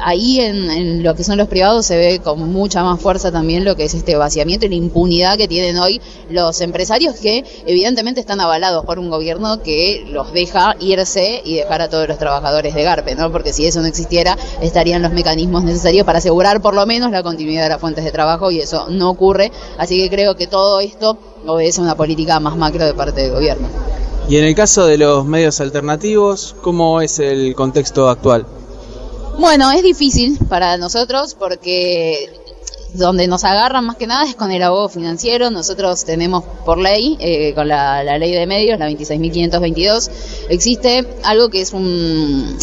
ahí 0.00 0.40
en, 0.40 1.02
lo 1.02 1.14
que 1.14 1.24
son 1.24 1.38
los 1.38 1.48
privados 1.48 1.86
se 1.86 1.96
ve 1.96 2.20
con 2.20 2.52
mucha 2.52 2.82
más 2.82 3.00
fuerza 3.00 3.30
también 3.32 3.64
lo 3.64 3.76
que 3.76 3.84
es 3.84 3.94
este 3.94 4.16
vaciamiento 4.16 4.66
y 4.66 4.68
la 4.68 4.74
impunidad 4.74 5.36
que 5.36 5.48
tienen 5.48 5.78
hoy 5.78 6.00
los 6.28 6.60
empresarios 6.60 7.16
que 7.16 7.44
evidentemente 7.66 8.20
están 8.20 8.40
avalados 8.40 8.84
por 8.84 8.98
un 8.98 9.10
gobierno 9.10 9.62
que 9.62 10.04
los 10.08 10.32
deja 10.32 10.76
irse 10.80 11.42
y 11.44 11.56
dejar 11.56 11.82
a 11.82 11.88
todos 11.88 12.08
los 12.08 12.18
trabajadores 12.18 12.74
de 12.74 12.82
Garpe, 12.82 13.14
¿no? 13.14 13.30
Porque 13.30 13.52
si 13.52 13.66
eso 13.66 13.80
no 13.80 13.86
existiera, 13.86 14.36
estarían 14.60 15.02
los 15.02 15.12
mecanismos 15.12 15.64
necesarios 15.64 16.04
para 16.04 16.18
asegurar 16.18 16.60
por 16.60 16.74
lo 16.74 16.84
menos 16.86 17.10
la 17.10 17.22
continuidad 17.22 17.64
de 17.64 17.68
las 17.70 17.80
fuentes 17.80 18.04
de 18.04 18.10
trabajo 18.10 18.50
y 18.50 18.60
eso 18.60 18.79
no 18.88 19.10
ocurre. 19.10 19.52
Así 19.78 20.00
que 20.00 20.10
creo 20.10 20.36
que 20.36 20.46
todo 20.46 20.80
esto 20.80 21.18
obedece 21.46 21.80
a 21.80 21.84
una 21.84 21.96
política 21.96 22.40
más 22.40 22.56
macro 22.56 22.84
de 22.84 22.94
parte 22.94 23.22
del 23.22 23.32
gobierno. 23.32 23.68
Y 24.28 24.36
en 24.36 24.44
el 24.44 24.54
caso 24.54 24.86
de 24.86 24.96
los 24.96 25.24
medios 25.24 25.60
alternativos, 25.60 26.54
¿cómo 26.62 27.00
es 27.00 27.18
el 27.18 27.54
contexto 27.54 28.08
actual? 28.08 28.46
Bueno, 29.38 29.70
es 29.72 29.82
difícil 29.82 30.38
para 30.48 30.76
nosotros 30.76 31.34
porque 31.34 32.30
donde 32.94 33.26
nos 33.26 33.44
agarran 33.44 33.84
más 33.84 33.96
que 33.96 34.06
nada 34.06 34.24
es 34.28 34.34
con 34.34 34.50
el 34.50 34.62
abogo 34.62 34.88
financiero. 34.88 35.50
Nosotros 35.50 36.04
tenemos 36.04 36.44
por 36.64 36.78
ley, 36.78 37.16
eh, 37.20 37.54
con 37.54 37.68
la, 37.68 38.04
la, 38.04 38.18
ley 38.18 38.32
de 38.32 38.46
medios, 38.46 38.78
la 38.78 38.88
26.522, 38.88 40.10
existe 40.48 41.06
algo 41.22 41.48
que 41.50 41.60
es 41.62 41.72
un, 41.72 42.56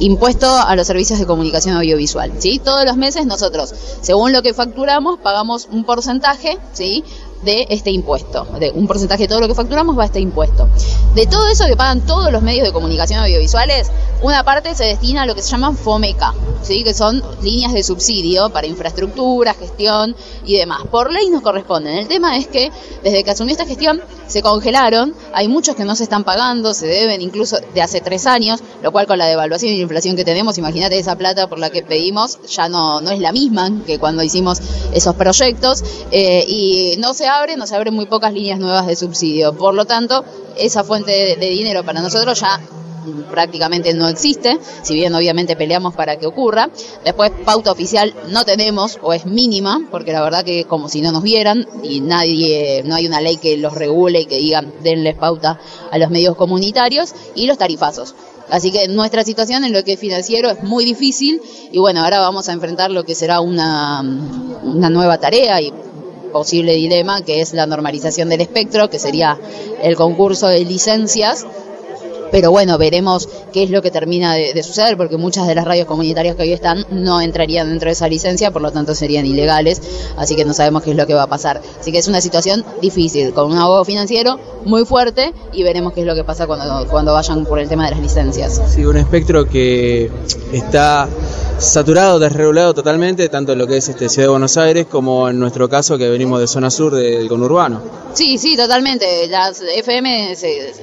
impuesto 0.00 0.46
a 0.48 0.74
los 0.76 0.86
servicios 0.86 1.18
de 1.18 1.26
comunicación 1.26 1.76
audiovisual. 1.76 2.32
¿sí? 2.38 2.60
Todos 2.62 2.84
los 2.84 2.96
meses 2.96 3.26
nosotros, 3.26 3.74
según 4.00 4.32
lo 4.32 4.42
que 4.42 4.54
facturamos, 4.54 5.18
pagamos 5.20 5.68
un 5.70 5.84
porcentaje 5.84 6.58
¿sí? 6.72 7.04
de 7.42 7.66
este 7.70 7.90
impuesto. 7.90 8.46
De 8.58 8.70
un 8.70 8.86
porcentaje 8.86 9.24
de 9.24 9.28
todo 9.28 9.40
lo 9.40 9.48
que 9.48 9.54
facturamos 9.54 9.98
va 9.98 10.04
a 10.04 10.06
este 10.06 10.20
impuesto. 10.20 10.68
De 11.14 11.26
todo 11.26 11.46
eso 11.48 11.66
que 11.66 11.76
pagan 11.76 12.00
todos 12.06 12.32
los 12.32 12.42
medios 12.42 12.66
de 12.66 12.72
comunicación 12.72 13.20
audiovisuales, 13.20 13.90
una 14.22 14.44
parte 14.44 14.74
se 14.74 14.84
destina 14.84 15.22
a 15.22 15.26
lo 15.26 15.34
que 15.34 15.42
se 15.42 15.50
llaman 15.50 15.76
FOMECA, 15.76 16.34
¿sí? 16.62 16.84
que 16.84 16.94
son 16.94 17.22
líneas 17.42 17.72
de 17.72 17.82
subsidio 17.82 18.50
para 18.50 18.66
infraestructura, 18.66 19.54
gestión 19.54 20.16
y 20.46 20.56
demás. 20.56 20.82
Por 20.90 21.10
ley 21.10 21.28
nos 21.28 21.42
corresponden. 21.42 21.98
El 21.98 22.08
tema 22.08 22.36
es 22.36 22.46
que 22.46 22.70
desde 23.02 23.24
que 23.24 23.30
asumió 23.30 23.52
esta 23.52 23.66
gestión 23.66 24.00
se 24.26 24.42
congelaron, 24.42 25.14
hay 25.32 25.48
muchos 25.48 25.76
que 25.76 25.84
no 25.84 25.94
se 25.94 26.04
están 26.04 26.24
pagando, 26.24 26.72
se 26.72 26.86
deben 26.86 27.20
incluso 27.20 27.58
de 27.74 27.82
hace 27.82 28.00
tres 28.00 28.26
años, 28.26 28.60
lo 28.82 28.92
cual 28.92 29.06
con 29.06 29.18
la 29.18 29.26
devaluación 29.26 29.72
y 29.72 29.76
la 29.76 29.82
inflación 29.82 30.16
que 30.16 30.24
tenemos, 30.24 30.56
imagínate 30.58 30.98
esa 30.98 31.16
plata 31.16 31.48
por 31.48 31.58
la 31.58 31.70
que 31.70 31.82
pedimos, 31.82 32.38
ya 32.46 32.68
no, 32.68 33.00
no 33.00 33.10
es 33.10 33.20
la 33.20 33.32
misma 33.32 33.70
que 33.86 33.98
cuando 33.98 34.22
hicimos 34.22 34.60
esos 34.92 35.14
proyectos 35.16 35.82
eh, 36.10 36.44
y 36.48 36.96
no 36.98 37.14
se 37.14 37.26
abre, 37.26 37.56
no 37.56 37.66
se 37.66 37.76
abren 37.76 37.94
muy 37.94 38.06
pocas 38.06 38.32
líneas 38.32 38.58
nuevas 38.58 38.86
de 38.86 38.96
subsidio. 38.96 39.52
Por 39.54 39.74
lo 39.74 39.84
tanto, 39.84 40.24
esa 40.56 40.84
fuente 40.84 41.36
de 41.36 41.48
dinero 41.48 41.84
para 41.84 42.00
nosotros 42.00 42.40
ya 42.40 42.60
prácticamente 43.30 43.94
no 43.94 44.08
existe, 44.08 44.58
si 44.82 44.94
bien 44.94 45.14
obviamente 45.14 45.56
peleamos 45.56 45.94
para 45.94 46.18
que 46.18 46.26
ocurra. 46.26 46.70
Después 47.04 47.32
pauta 47.44 47.72
oficial 47.72 48.14
no 48.30 48.44
tenemos 48.44 48.98
o 49.02 49.12
es 49.12 49.26
mínima, 49.26 49.86
porque 49.90 50.12
la 50.12 50.22
verdad 50.22 50.44
que 50.44 50.64
como 50.64 50.88
si 50.88 51.00
no 51.00 51.12
nos 51.12 51.22
vieran 51.22 51.66
y 51.82 52.00
nadie, 52.00 52.82
no 52.84 52.94
hay 52.94 53.06
una 53.06 53.20
ley 53.20 53.36
que 53.36 53.56
los 53.56 53.74
regule 53.74 54.22
y 54.22 54.26
que 54.26 54.36
digan 54.36 54.72
denles 54.82 55.16
pauta 55.16 55.58
a 55.90 55.98
los 55.98 56.10
medios 56.10 56.36
comunitarios 56.36 57.14
y 57.34 57.46
los 57.46 57.58
tarifazos. 57.58 58.14
Así 58.48 58.70
que 58.70 58.86
nuestra 58.88 59.24
situación 59.24 59.64
en 59.64 59.72
lo 59.72 59.82
que 59.82 59.94
es 59.94 60.00
financiero 60.00 60.50
es 60.50 60.62
muy 60.62 60.84
difícil 60.84 61.42
y 61.72 61.78
bueno, 61.78 62.04
ahora 62.04 62.20
vamos 62.20 62.48
a 62.48 62.52
enfrentar 62.52 62.90
lo 62.90 63.04
que 63.04 63.14
será 63.14 63.40
una, 63.40 64.02
una 64.62 64.88
nueva 64.88 65.18
tarea 65.18 65.60
y 65.60 65.72
posible 66.32 66.74
dilema 66.74 67.22
que 67.22 67.40
es 67.40 67.54
la 67.54 67.66
normalización 67.66 68.28
del 68.28 68.42
espectro, 68.42 68.90
que 68.90 68.98
sería 68.98 69.38
el 69.82 69.96
concurso 69.96 70.48
de 70.48 70.64
licencias 70.64 71.46
pero 72.30 72.50
bueno, 72.50 72.78
veremos 72.78 73.28
qué 73.52 73.62
es 73.62 73.70
lo 73.70 73.82
que 73.82 73.90
termina 73.90 74.34
de, 74.34 74.62
suceder, 74.62 74.96
porque 74.96 75.16
muchas 75.16 75.46
de 75.46 75.54
las 75.54 75.64
radios 75.64 75.86
comunitarias 75.86 76.36
que 76.36 76.42
hoy 76.42 76.52
están 76.52 76.84
no 76.90 77.20
entrarían 77.20 77.68
dentro 77.68 77.88
de 77.88 77.92
esa 77.92 78.08
licencia, 78.08 78.50
por 78.50 78.62
lo 78.62 78.72
tanto 78.72 78.94
serían 78.94 79.26
ilegales, 79.26 79.80
así 80.16 80.36
que 80.36 80.44
no 80.44 80.54
sabemos 80.54 80.82
qué 80.82 80.90
es 80.90 80.96
lo 80.96 81.06
que 81.06 81.14
va 81.14 81.24
a 81.24 81.28
pasar. 81.28 81.60
Así 81.80 81.92
que 81.92 81.98
es 81.98 82.08
una 82.08 82.20
situación 82.20 82.64
difícil, 82.80 83.32
con 83.32 83.52
un 83.52 83.58
abogado 83.58 83.84
financiero 83.84 84.38
muy 84.66 84.84
fuerte 84.84 85.32
y 85.52 85.62
veremos 85.62 85.92
qué 85.92 86.00
es 86.00 86.06
lo 86.06 86.14
que 86.14 86.24
pasa 86.24 86.46
cuando, 86.46 86.86
cuando 86.88 87.12
vayan 87.12 87.46
por 87.46 87.58
el 87.58 87.68
tema 87.68 87.84
de 87.84 87.92
las 87.92 88.00
licencias. 88.00 88.60
Sí, 88.68 88.84
un 88.84 88.96
espectro 88.96 89.48
que 89.48 90.10
está 90.52 91.08
saturado, 91.58 92.18
desregulado 92.18 92.74
totalmente, 92.74 93.28
tanto 93.28 93.52
en 93.52 93.58
lo 93.58 93.66
que 93.66 93.78
es 93.78 93.88
este 93.88 94.08
Ciudad 94.08 94.26
de 94.26 94.30
Buenos 94.30 94.56
Aires 94.56 94.86
como 94.86 95.28
en 95.28 95.38
nuestro 95.38 95.68
caso 95.68 95.96
que 95.96 96.08
venimos 96.08 96.40
de 96.40 96.46
zona 96.46 96.70
sur 96.70 96.94
del 96.94 97.28
conurbano. 97.28 97.80
Sí, 98.12 98.38
sí, 98.38 98.56
totalmente. 98.56 99.26
Las 99.28 99.60
FM 99.60 100.34
se 100.36 100.74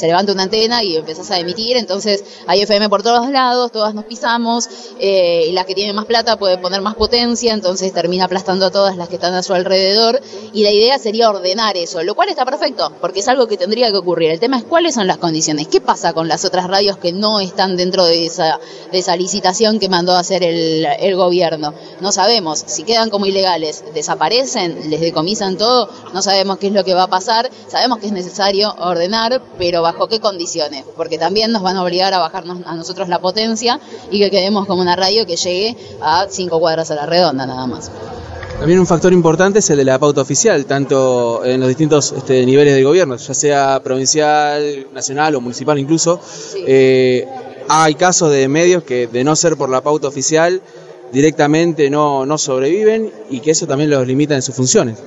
se 0.00 0.06
levanta 0.06 0.32
una 0.32 0.44
antena 0.44 0.82
y 0.82 0.96
empezás 0.96 1.30
a 1.30 1.38
emitir, 1.38 1.76
entonces 1.76 2.24
hay 2.46 2.62
FM 2.62 2.88
por 2.88 3.02
todos 3.02 3.30
lados, 3.30 3.70
todas 3.70 3.94
nos 3.94 4.06
pisamos, 4.06 4.68
eh, 4.98 5.46
y 5.48 5.52
las 5.52 5.66
que 5.66 5.74
tienen 5.74 5.94
más 5.94 6.06
plata 6.06 6.38
pueden 6.38 6.60
poner 6.60 6.80
más 6.80 6.94
potencia, 6.94 7.52
entonces 7.52 7.92
termina 7.92 8.24
aplastando 8.24 8.66
a 8.66 8.70
todas 8.70 8.96
las 8.96 9.08
que 9.08 9.16
están 9.16 9.34
a 9.34 9.42
su 9.42 9.52
alrededor, 9.52 10.20
y 10.54 10.62
la 10.62 10.70
idea 10.70 10.98
sería 10.98 11.28
ordenar 11.28 11.76
eso, 11.76 12.02
lo 12.02 12.14
cual 12.14 12.30
está 12.30 12.46
perfecto, 12.46 12.90
porque 13.00 13.20
es 13.20 13.28
algo 13.30 13.46
que 13.46 13.56
tendría 13.56 13.90
que 13.90 13.96
ocurrir. 13.96 14.30
El 14.30 14.40
tema 14.40 14.58
es 14.58 14.64
cuáles 14.64 14.94
son 14.94 15.06
las 15.06 15.18
condiciones, 15.18 15.68
qué 15.68 15.80
pasa 15.80 16.12
con 16.12 16.28
las 16.28 16.44
otras 16.44 16.66
radios 16.66 16.98
que 16.98 17.12
no 17.12 17.40
están 17.40 17.76
dentro 17.76 18.04
de 18.04 18.26
esa, 18.26 18.58
de 18.90 18.98
esa 18.98 19.16
licitación 19.16 19.78
que 19.78 19.88
mandó 19.88 20.12
a 20.12 20.18
hacer 20.18 20.42
el, 20.42 20.84
el 20.98 21.16
gobierno. 21.16 21.72
No 22.00 22.12
sabemos, 22.12 22.62
si 22.66 22.82
quedan 22.82 23.08
como 23.08 23.26
ilegales, 23.26 23.84
desaparecen, 23.94 24.90
les 24.90 25.00
decomisan 25.00 25.56
todo, 25.56 25.88
no 26.12 26.22
sabemos 26.22 26.58
qué 26.58 26.66
es 26.66 26.72
lo 26.72 26.84
que 26.84 26.94
va 26.94 27.04
a 27.04 27.10
pasar, 27.10 27.50
sabemos 27.68 27.98
que 27.98 28.06
es 28.06 28.12
necesario 28.12 28.74
ordenar, 28.78 29.42
pero 29.58 29.82
bajo 29.82 30.08
qué 30.08 30.20
condiciones, 30.20 30.84
porque 30.96 31.18
también 31.18 31.52
nos 31.52 31.62
van 31.62 31.76
a 31.76 31.84
obligar 31.84 32.12
a 32.12 32.18
bajarnos 32.18 32.58
a 32.66 32.74
nosotros 32.74 33.08
la 33.08 33.20
potencia 33.20 33.80
y 34.10 34.18
que 34.18 34.30
quedemos 34.30 34.66
como 34.66 34.82
una 34.82 34.96
radio 34.96 35.24
que 35.24 35.36
llegue 35.36 35.76
a 36.02 36.26
cinco 36.28 36.58
cuadras 36.58 36.90
a 36.90 36.94
la 36.96 37.06
redonda 37.06 37.46
nada 37.46 37.66
más. 37.66 37.90
También 38.60 38.78
un 38.78 38.86
factor 38.86 39.10
importante 39.14 39.60
es 39.60 39.70
el 39.70 39.78
de 39.78 39.84
la 39.84 39.98
pauta 39.98 40.20
oficial, 40.20 40.66
tanto 40.66 41.42
en 41.46 41.60
los 41.60 41.68
distintos 41.70 42.12
este, 42.12 42.44
niveles 42.44 42.74
de 42.74 42.82
gobierno, 42.84 43.16
ya 43.16 43.32
sea 43.32 43.80
provincial, 43.82 44.86
nacional 44.92 45.34
o 45.34 45.40
municipal 45.40 45.78
incluso. 45.78 46.20
Eh, 46.66 47.26
hay 47.70 47.94
casos 47.94 48.30
de 48.30 48.46
medios 48.48 48.82
que 48.82 49.06
de 49.06 49.24
no 49.24 49.34
ser 49.34 49.56
por 49.56 49.70
la 49.70 49.80
pauta 49.80 50.08
oficial 50.08 50.60
directamente 51.10 51.88
no, 51.88 52.26
no 52.26 52.36
sobreviven 52.36 53.10
y 53.30 53.40
que 53.40 53.52
eso 53.52 53.66
también 53.66 53.88
los 53.88 54.06
limita 54.06 54.34
en 54.34 54.42
sus 54.42 54.54
funciones. 54.54 54.98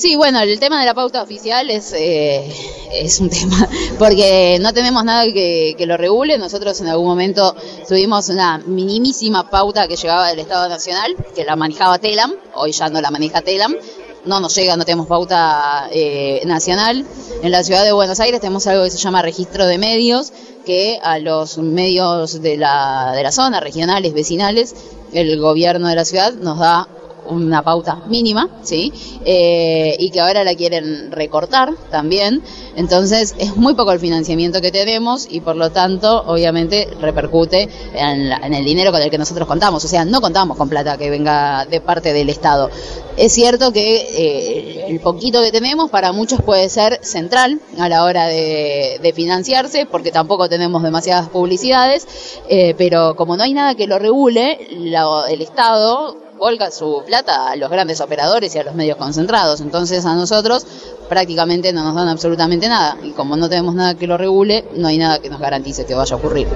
Sí, 0.00 0.16
bueno, 0.16 0.40
el 0.40 0.58
tema 0.58 0.80
de 0.80 0.86
la 0.86 0.94
pauta 0.94 1.22
oficial 1.22 1.68
es, 1.68 1.92
eh, 1.92 2.50
es 2.90 3.20
un 3.20 3.28
tema, 3.28 3.68
porque 3.98 4.56
no 4.58 4.72
tenemos 4.72 5.04
nada 5.04 5.24
que, 5.24 5.74
que, 5.76 5.84
lo 5.84 5.98
regule. 5.98 6.38
Nosotros 6.38 6.80
en 6.80 6.88
algún 6.88 7.06
momento 7.06 7.54
tuvimos 7.86 8.30
una 8.30 8.56
minimísima 8.64 9.50
pauta 9.50 9.86
que 9.88 9.96
llegaba 9.96 10.30
del 10.30 10.38
Estado 10.38 10.70
Nacional, 10.70 11.14
que 11.34 11.44
la 11.44 11.54
manejaba 11.54 11.98
Telam, 11.98 12.32
hoy 12.54 12.72
ya 12.72 12.88
no 12.88 13.02
la 13.02 13.10
maneja 13.10 13.42
Telam, 13.42 13.76
no 14.24 14.40
nos 14.40 14.54
llega, 14.54 14.74
no 14.74 14.86
tenemos 14.86 15.06
pauta 15.06 15.90
eh, 15.92 16.40
nacional. 16.46 17.04
En 17.42 17.50
la 17.50 17.62
ciudad 17.62 17.84
de 17.84 17.92
Buenos 17.92 18.20
Aires 18.20 18.40
tenemos 18.40 18.66
algo 18.68 18.84
que 18.84 18.90
se 18.90 18.96
llama 18.96 19.20
registro 19.20 19.66
de 19.66 19.76
medios, 19.76 20.32
que 20.64 20.98
a 21.02 21.18
los 21.18 21.58
medios 21.58 22.40
de 22.40 22.56
la, 22.56 23.12
de 23.14 23.22
la 23.22 23.32
zona, 23.32 23.60
regionales, 23.60 24.14
vecinales, 24.14 24.74
el 25.12 25.38
gobierno 25.38 25.88
de 25.88 25.94
la 25.94 26.06
ciudad 26.06 26.32
nos 26.32 26.58
da 26.58 26.88
una 27.28 27.62
pauta 27.62 28.02
mínima, 28.08 28.48
¿sí? 28.62 28.92
Eh, 29.24 29.96
y 29.98 30.10
que 30.10 30.20
ahora 30.20 30.44
la 30.44 30.54
quieren 30.54 31.12
recortar 31.12 31.74
también. 31.90 32.42
Entonces 32.76 33.34
es 33.38 33.56
muy 33.56 33.74
poco 33.74 33.92
el 33.92 34.00
financiamiento 34.00 34.60
que 34.60 34.70
tenemos 34.70 35.26
y 35.30 35.40
por 35.40 35.56
lo 35.56 35.70
tanto 35.70 36.22
obviamente 36.26 36.88
repercute 37.00 37.68
en, 37.94 38.54
el 38.54 38.64
dinero 38.64 38.92
con 38.92 39.02
el 39.02 39.10
que 39.10 39.18
nosotros 39.18 39.46
contamos. 39.46 39.84
O 39.84 39.88
sea, 39.88 40.04
no 40.04 40.20
contamos 40.20 40.56
con 40.56 40.68
plata 40.68 40.96
que 40.96 41.10
venga 41.10 41.66
de 41.66 41.80
parte 41.80 42.12
del 42.12 42.30
Estado. 42.30 42.70
Es 43.16 43.32
cierto 43.32 43.72
que 43.72 43.96
eh, 43.96 44.86
el 44.88 45.00
poquito 45.00 45.42
que 45.42 45.52
tenemos 45.52 45.90
para 45.90 46.12
muchos 46.12 46.40
puede 46.42 46.68
ser 46.68 47.00
central 47.02 47.60
a 47.78 47.88
la 47.88 48.04
hora 48.04 48.26
de, 48.26 49.12
financiarse 49.14 49.86
porque 49.86 50.12
tampoco 50.12 50.48
tenemos 50.48 50.84
demasiadas 50.84 51.28
publicidades, 51.28 52.06
eh, 52.48 52.74
pero 52.78 53.16
como 53.16 53.36
no 53.36 53.42
hay 53.42 53.52
nada 53.52 53.74
que 53.74 53.88
lo 53.88 53.98
regule, 53.98 54.58
el 54.70 55.42
Estado 55.42 56.16
volca 56.40 56.70
su 56.70 57.02
plata 57.06 57.50
a 57.50 57.56
los 57.56 57.70
grandes 57.70 58.00
operadores 58.00 58.54
y 58.54 58.58
a 58.58 58.64
los 58.64 58.74
medios 58.74 58.96
concentrados. 58.96 59.60
Entonces 59.60 60.06
a 60.06 60.14
nosotros 60.14 60.66
prácticamente 61.06 61.70
no 61.74 61.84
nos 61.84 61.94
dan 61.94 62.08
absolutamente 62.08 62.66
nada. 62.66 62.96
Y 63.02 63.10
como 63.12 63.36
no 63.36 63.48
tenemos 63.50 63.74
nada 63.74 63.94
que 63.94 64.06
lo 64.06 64.16
regule, 64.16 64.64
no 64.74 64.88
hay 64.88 64.96
nada 64.96 65.20
que 65.20 65.28
nos 65.28 65.38
garantice 65.38 65.84
que 65.84 65.94
vaya 65.94 66.16
a 66.16 66.18
ocurrir. 66.18 66.48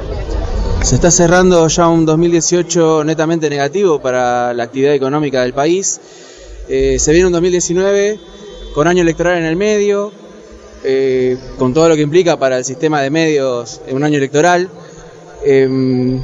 Se 0.83 0.95
está 0.95 1.11
cerrando 1.11 1.69
ya 1.69 1.87
un 1.89 2.07
2018 2.07 3.05
netamente 3.05 3.51
negativo 3.51 4.01
para 4.01 4.55
la 4.55 4.65
actividad 4.65 4.95
económica 4.95 5.43
del 5.43 5.53
país. 5.53 6.01
Eh, 6.67 6.99
se 6.99 7.13
viene 7.13 7.27
un 7.27 7.33
2019 7.35 8.19
con 8.75 8.89
año 8.89 9.03
electoral 9.03 9.37
en 9.37 9.45
el 9.45 9.57
medio, 9.57 10.13
eh, 10.83 11.37
con 11.59 11.75
todo 11.75 11.91
lo 11.91 11.95
que 11.95 12.03
implica 12.03 12.39
para 12.39 12.57
el 12.57 12.65
sistema 12.65 13.03
de 13.03 13.11
medios 13.11 13.83
en 13.87 13.97
un 13.97 14.05
año 14.05 14.17
electoral. 14.17 14.71
Em, 15.45 16.23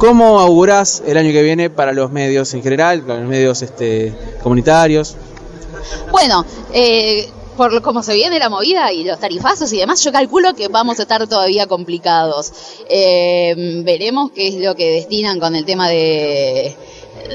¿Cómo 0.00 0.40
augurás 0.40 1.02
el 1.06 1.18
año 1.18 1.30
que 1.30 1.42
viene 1.42 1.68
para 1.68 1.92
los 1.92 2.10
medios 2.10 2.54
en 2.54 2.62
general, 2.62 3.02
para 3.02 3.20
los 3.20 3.28
medios 3.28 3.60
este, 3.60 4.14
comunitarios? 4.42 5.14
Bueno, 6.10 6.42
eh, 6.72 7.28
por 7.54 7.82
cómo 7.82 8.02
se 8.02 8.14
viene 8.14 8.38
la 8.38 8.48
movida 8.48 8.90
y 8.94 9.04
los 9.04 9.20
tarifazos 9.20 9.70
y 9.74 9.78
demás, 9.78 10.02
yo 10.02 10.10
calculo 10.10 10.54
que 10.54 10.68
vamos 10.68 10.98
a 10.98 11.02
estar 11.02 11.28
todavía 11.28 11.66
complicados. 11.66 12.50
Eh, 12.88 13.82
veremos 13.84 14.30
qué 14.30 14.48
es 14.48 14.54
lo 14.54 14.74
que 14.74 14.90
destinan 14.90 15.38
con 15.38 15.54
el 15.54 15.66
tema 15.66 15.90
de 15.90 16.74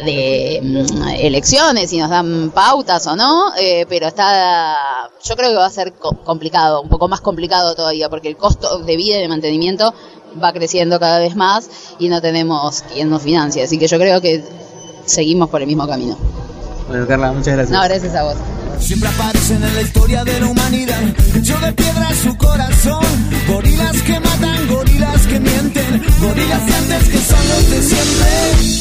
de 0.03 0.59
mm, 0.61 1.07
elecciones, 1.19 1.89
si 1.89 1.97
nos 1.97 2.09
dan 2.09 2.51
pautas 2.51 3.05
o 3.07 3.15
no, 3.15 3.53
eh, 3.57 3.85
pero 3.87 4.07
está, 4.07 5.09
yo 5.23 5.35
creo 5.35 5.49
que 5.51 5.55
va 5.55 5.65
a 5.65 5.69
ser 5.69 5.93
complicado, 5.93 6.81
un 6.81 6.89
poco 6.89 7.07
más 7.07 7.21
complicado 7.21 7.75
todavía, 7.75 8.09
porque 8.09 8.27
el 8.27 8.37
costo 8.37 8.79
de 8.79 8.95
vida 8.95 9.17
y 9.17 9.21
de 9.21 9.27
mantenimiento 9.27 9.93
va 10.41 10.53
creciendo 10.53 10.99
cada 10.99 11.19
vez 11.19 11.35
más 11.35 11.69
y 11.99 12.09
no 12.09 12.21
tenemos 12.21 12.83
quien 12.93 13.09
nos 13.09 13.21
financie. 13.21 13.63
Así 13.63 13.77
que 13.77 13.87
yo 13.87 13.97
creo 13.97 14.21
que 14.21 14.43
seguimos 15.05 15.49
por 15.49 15.61
el 15.61 15.67
mismo 15.67 15.87
camino. 15.87 16.17
Bueno, 16.87 17.07
Carla, 17.07 17.31
muchas 17.31 17.55
gracias. 17.55 17.71
No, 17.71 17.83
gracias 17.83 18.15
a 18.15 18.23
vos. 18.23 18.35
Siempre 18.79 19.09
aparecen 19.09 19.63
en 19.63 19.73
la 19.73 19.81
historia 19.81 20.23
de 20.23 20.39
la 20.39 20.47
humanidad. 20.47 21.01
Yo 21.41 21.59
de 21.59 21.73
piedra 21.73 22.13
su 22.13 22.37
corazón. 22.37 23.03
Gorilas 23.47 24.01
que 24.01 24.19
matan, 24.19 24.67
gorilas 24.67 25.27
que 25.27 25.39
mienten. 25.39 26.03
Gorilas 26.21 26.61
antes 26.61 27.09
que 27.09 27.17
son 27.17 27.39
los 27.49 27.71
de 27.71 27.81
siempre. 27.81 28.75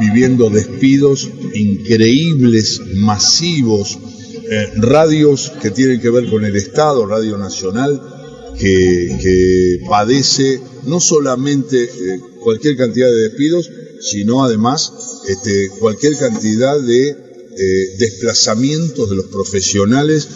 Viviendo 0.00 0.48
despidos 0.48 1.28
increíbles, 1.54 2.80
masivos. 2.96 3.98
Eh, 4.50 4.72
radios 4.76 5.52
que 5.62 5.70
tienen 5.70 6.00
que 6.00 6.10
ver 6.10 6.28
con 6.28 6.44
el 6.44 6.56
Estado, 6.56 7.06
Radio 7.06 7.38
Nacional, 7.38 8.19
que, 8.60 9.80
padece 9.88 10.60
no 10.84 11.00
solamente 11.00 11.82
eh, 11.82 12.20
cualquier 12.42 12.76
cantidad 12.76 13.08
de 13.08 13.28
despidos, 13.28 13.70
sino 14.00 14.44
además 14.44 14.92
este, 15.28 15.70
cualquier 15.78 16.16
cantidad 16.16 16.80
de 16.80 17.08
eh, 17.08 17.96
desplazamientos 17.98 19.10
de 19.10 19.16
los 19.16 19.26
profesionales 19.26 20.28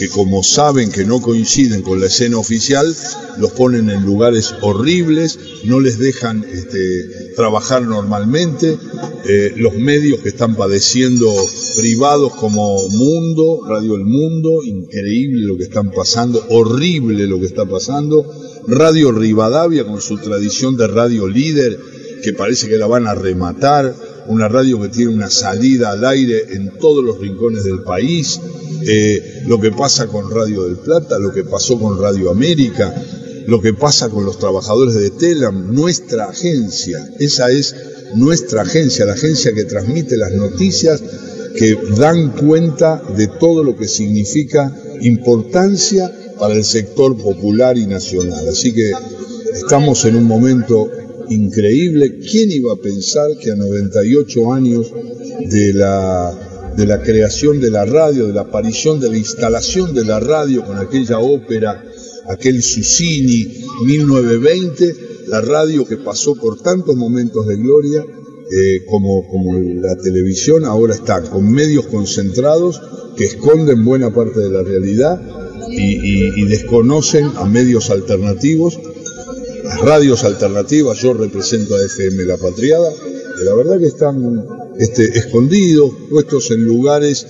que 0.00 0.08
como 0.08 0.42
saben 0.42 0.90
que 0.90 1.04
no 1.04 1.20
coinciden 1.20 1.82
con 1.82 2.00
la 2.00 2.06
escena 2.06 2.38
oficial, 2.38 2.96
los 3.36 3.52
ponen 3.52 3.90
en 3.90 4.02
lugares 4.06 4.54
horribles, 4.62 5.38
no 5.64 5.78
les 5.78 5.98
dejan 5.98 6.42
este, 6.50 7.34
trabajar 7.36 7.82
normalmente, 7.82 8.78
eh, 9.26 9.52
los 9.56 9.74
medios 9.74 10.20
que 10.20 10.30
están 10.30 10.56
padeciendo 10.56 11.30
privados 11.76 12.32
como 12.32 12.88
Mundo, 12.88 13.60
Radio 13.68 13.94
El 13.94 14.06
Mundo, 14.06 14.62
increíble 14.64 15.46
lo 15.46 15.58
que 15.58 15.64
están 15.64 15.90
pasando, 15.90 16.46
horrible 16.48 17.26
lo 17.26 17.38
que 17.38 17.44
está 17.44 17.66
pasando, 17.66 18.24
Radio 18.68 19.12
Rivadavia 19.12 19.84
con 19.84 20.00
su 20.00 20.16
tradición 20.16 20.78
de 20.78 20.86
radio 20.86 21.28
líder, 21.28 21.78
que 22.22 22.32
parece 22.32 22.68
que 22.68 22.78
la 22.78 22.86
van 22.86 23.06
a 23.06 23.14
rematar, 23.14 23.94
una 24.26 24.48
radio 24.48 24.80
que 24.80 24.88
tiene 24.88 25.12
una 25.12 25.30
salida 25.30 25.90
al 25.90 26.04
aire 26.04 26.54
en 26.54 26.78
todos 26.78 27.04
los 27.04 27.18
rincones 27.18 27.64
del 27.64 27.82
país, 27.82 28.40
eh, 28.82 29.42
lo 29.46 29.60
que 29.60 29.72
pasa 29.72 30.06
con 30.06 30.30
Radio 30.30 30.64
del 30.64 30.76
Plata, 30.76 31.18
lo 31.18 31.32
que 31.32 31.44
pasó 31.44 31.78
con 31.78 32.00
Radio 32.00 32.30
América, 32.30 32.94
lo 33.46 33.60
que 33.60 33.74
pasa 33.74 34.08
con 34.08 34.24
los 34.24 34.38
trabajadores 34.38 34.94
de 34.94 35.10
Telam, 35.10 35.74
nuestra 35.74 36.26
agencia, 36.26 37.08
esa 37.18 37.50
es 37.50 37.74
nuestra 38.14 38.62
agencia, 38.62 39.06
la 39.06 39.12
agencia 39.12 39.52
que 39.52 39.64
transmite 39.64 40.16
las 40.16 40.32
noticias 40.32 41.02
que 41.56 41.76
dan 41.96 42.30
cuenta 42.30 43.02
de 43.16 43.26
todo 43.26 43.64
lo 43.64 43.76
que 43.76 43.88
significa 43.88 44.74
importancia 45.00 46.10
para 46.38 46.54
el 46.54 46.64
sector 46.64 47.16
popular 47.16 47.76
y 47.76 47.86
nacional. 47.86 48.48
Así 48.48 48.72
que 48.72 48.92
estamos 49.52 50.04
en 50.04 50.16
un 50.16 50.24
momento 50.24 50.90
increíble. 51.30 52.18
¿Quién 52.18 52.50
iba 52.50 52.72
a 52.72 52.76
pensar 52.76 53.38
que 53.40 53.52
a 53.52 53.56
98 53.56 54.52
años 54.52 54.92
de 55.48 55.72
la, 55.72 56.72
de 56.76 56.86
la 56.86 57.00
creación 57.02 57.60
de 57.60 57.70
la 57.70 57.84
radio, 57.84 58.26
de 58.26 58.34
la 58.34 58.42
aparición 58.42 59.00
de 59.00 59.08
la 59.08 59.16
instalación 59.16 59.94
de 59.94 60.04
la 60.04 60.20
radio 60.20 60.64
con 60.64 60.78
aquella 60.78 61.18
ópera, 61.18 61.84
aquel 62.28 62.62
Susini 62.62 63.64
1920, 63.86 64.94
la 65.28 65.40
radio 65.40 65.86
que 65.86 65.96
pasó 65.96 66.34
por 66.34 66.60
tantos 66.60 66.96
momentos 66.96 67.46
de 67.46 67.56
gloria, 67.56 68.04
eh, 68.52 68.84
como, 68.84 69.28
como 69.28 69.56
la 69.58 69.96
televisión 69.96 70.64
ahora 70.64 70.94
está 70.94 71.22
con 71.22 71.52
medios 71.52 71.86
concentrados 71.86 72.82
que 73.16 73.24
esconden 73.24 73.84
buena 73.84 74.12
parte 74.12 74.40
de 74.40 74.50
la 74.50 74.62
realidad 74.62 75.22
y 75.72 76.44
desconocen 76.46 77.30
a 77.36 77.44
medios 77.44 77.90
alternativos 77.90 78.76
radios 79.78 80.24
alternativas, 80.24 80.98
yo 80.98 81.14
represento 81.14 81.74
a 81.74 81.84
FM 81.84 82.24
La 82.24 82.36
Patriada, 82.36 82.92
que 83.36 83.44
la 83.44 83.54
verdad 83.54 83.78
que 83.78 83.86
están 83.86 84.44
este, 84.78 85.18
escondidos, 85.18 85.92
puestos 86.10 86.50
en 86.50 86.64
lugares 86.64 87.26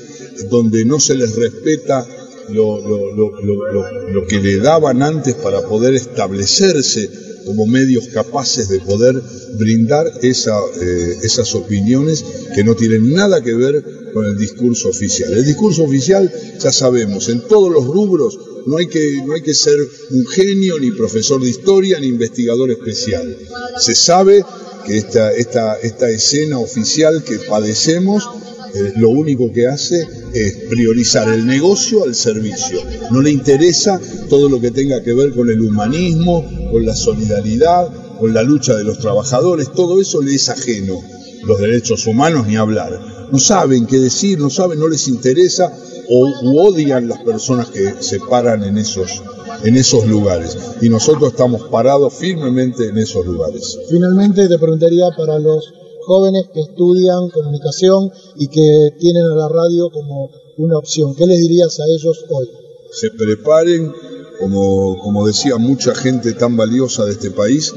donde 0.48 0.84
no 0.84 0.98
se 1.00 1.14
les 1.14 1.34
respeta 1.36 2.06
lo, 2.48 4.24
que 4.28 4.40
le 4.40 4.58
daban 4.58 5.02
antes 5.02 5.34
para 5.34 5.62
poder 5.62 5.94
establecerse 5.94 7.10
como 7.44 7.66
medios 7.66 8.08
capaces 8.08 8.68
de 8.68 8.80
poder 8.80 9.20
brindar 9.54 10.06
eh, 10.22 11.16
esas 11.22 11.54
opiniones 11.54 12.24
que 12.54 12.64
no 12.64 12.74
tienen 12.74 13.12
nada 13.12 13.42
que 13.42 13.54
ver 13.54 14.12
con 14.12 14.26
el 14.26 14.36
discurso 14.36 14.88
oficial. 14.88 15.32
El 15.32 15.44
discurso 15.44 15.84
oficial, 15.84 16.30
ya 16.58 16.72
sabemos, 16.72 17.28
en 17.28 17.40
todos 17.42 17.72
los 17.72 17.84
rubros 17.86 18.38
no 18.66 18.76
hay 18.76 18.86
que, 18.86 19.22
no 19.26 19.34
hay 19.34 19.42
que 19.42 19.54
ser 19.54 19.76
un 20.10 20.26
genio, 20.26 20.78
ni 20.78 20.90
profesor 20.90 21.42
de 21.42 21.50
historia, 21.50 21.98
ni 22.00 22.06
investigador 22.06 22.70
especial. 22.70 23.36
Se 23.78 23.94
sabe 23.94 24.44
que 24.86 24.96
esta, 24.96 25.32
esta, 25.32 25.78
esta 25.80 26.08
escena 26.08 26.58
oficial 26.58 27.22
que 27.24 27.38
padecemos 27.38 28.28
eh, 28.74 28.92
lo 28.96 29.10
único 29.10 29.52
que 29.52 29.66
hace 29.66 30.06
es 30.32 30.54
priorizar 30.68 31.28
el 31.28 31.46
negocio 31.46 32.04
al 32.04 32.14
servicio. 32.14 32.80
No 33.10 33.20
le 33.20 33.30
interesa 33.30 34.00
todo 34.28 34.48
lo 34.48 34.60
que 34.60 34.70
tenga 34.70 35.02
que 35.02 35.12
ver 35.12 35.34
con 35.34 35.50
el 35.50 35.60
humanismo, 35.60 36.48
con 36.70 36.86
la 36.86 36.94
solidaridad, 36.94 37.88
con 38.18 38.32
la 38.34 38.42
lucha 38.42 38.76
de 38.76 38.84
los 38.84 38.98
trabajadores, 38.98 39.72
todo 39.72 40.00
eso 40.00 40.22
le 40.22 40.34
es 40.34 40.48
ajeno. 40.48 41.00
Los 41.42 41.58
derechos 41.58 42.06
humanos 42.06 42.46
ni 42.46 42.56
hablar. 42.56 43.28
No 43.32 43.38
saben 43.38 43.86
qué 43.86 43.98
decir, 43.98 44.38
no 44.38 44.50
saben, 44.50 44.78
no 44.78 44.88
les 44.88 45.08
interesa 45.08 45.72
o 46.10 46.66
odian 46.66 47.08
las 47.08 47.22
personas 47.22 47.70
que 47.70 47.94
se 48.00 48.18
paran 48.18 48.64
en 48.64 48.76
esos, 48.78 49.22
en 49.62 49.76
esos 49.76 50.06
lugares. 50.06 50.58
Y 50.80 50.88
nosotros 50.88 51.30
estamos 51.30 51.62
parados 51.70 52.14
firmemente 52.14 52.88
en 52.88 52.98
esos 52.98 53.24
lugares. 53.24 53.78
Finalmente 53.88 54.48
te 54.48 54.58
preguntaría 54.58 55.08
para 55.16 55.38
los 55.38 55.72
jóvenes 56.04 56.46
que 56.52 56.62
estudian 56.62 57.30
comunicación 57.30 58.10
y 58.36 58.48
que 58.48 58.90
tienen 58.98 59.22
a 59.24 59.34
la 59.36 59.48
radio 59.48 59.90
como 59.90 60.30
una 60.56 60.78
opción, 60.78 61.14
¿qué 61.14 61.26
les 61.26 61.40
dirías 61.40 61.78
a 61.78 61.84
ellos 61.86 62.24
hoy? 62.28 62.48
Se 62.90 63.10
preparen, 63.10 63.92
como, 64.40 64.98
como 65.00 65.26
decía 65.26 65.56
mucha 65.58 65.94
gente 65.94 66.32
tan 66.32 66.56
valiosa 66.56 67.04
de 67.04 67.12
este 67.12 67.30
país, 67.30 67.72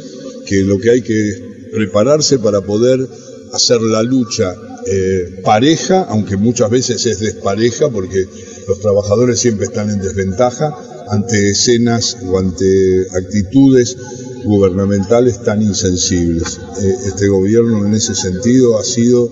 que 0.48 0.64
lo 0.64 0.80
que 0.80 0.90
hay 0.90 1.02
que 1.04 1.70
prepararse 1.72 2.40
para 2.40 2.62
poder 2.62 3.08
hacer 3.54 3.80
la 3.82 4.02
lucha 4.02 4.56
eh, 4.86 5.42
pareja, 5.44 6.04
aunque 6.10 6.38
muchas 6.38 6.70
veces 6.70 7.06
es 7.06 7.20
despareja 7.20 7.90
porque 7.90 8.28
los 8.68 8.80
trabajadores 8.80 9.40
siempre 9.40 9.66
están 9.66 9.90
en 9.90 10.00
desventaja 10.00 10.76
ante 11.10 11.50
escenas 11.50 12.18
o 12.26 12.38
ante 12.38 13.08
actitudes 13.12 13.98
gubernamentales 14.44 15.44
tan 15.44 15.62
insensibles. 15.62 16.60
Eh, 16.82 16.96
este 17.08 17.28
gobierno 17.28 17.86
en 17.86 17.94
ese 17.94 18.16
sentido 18.16 18.78
ha 18.78 18.84
sido 18.84 19.30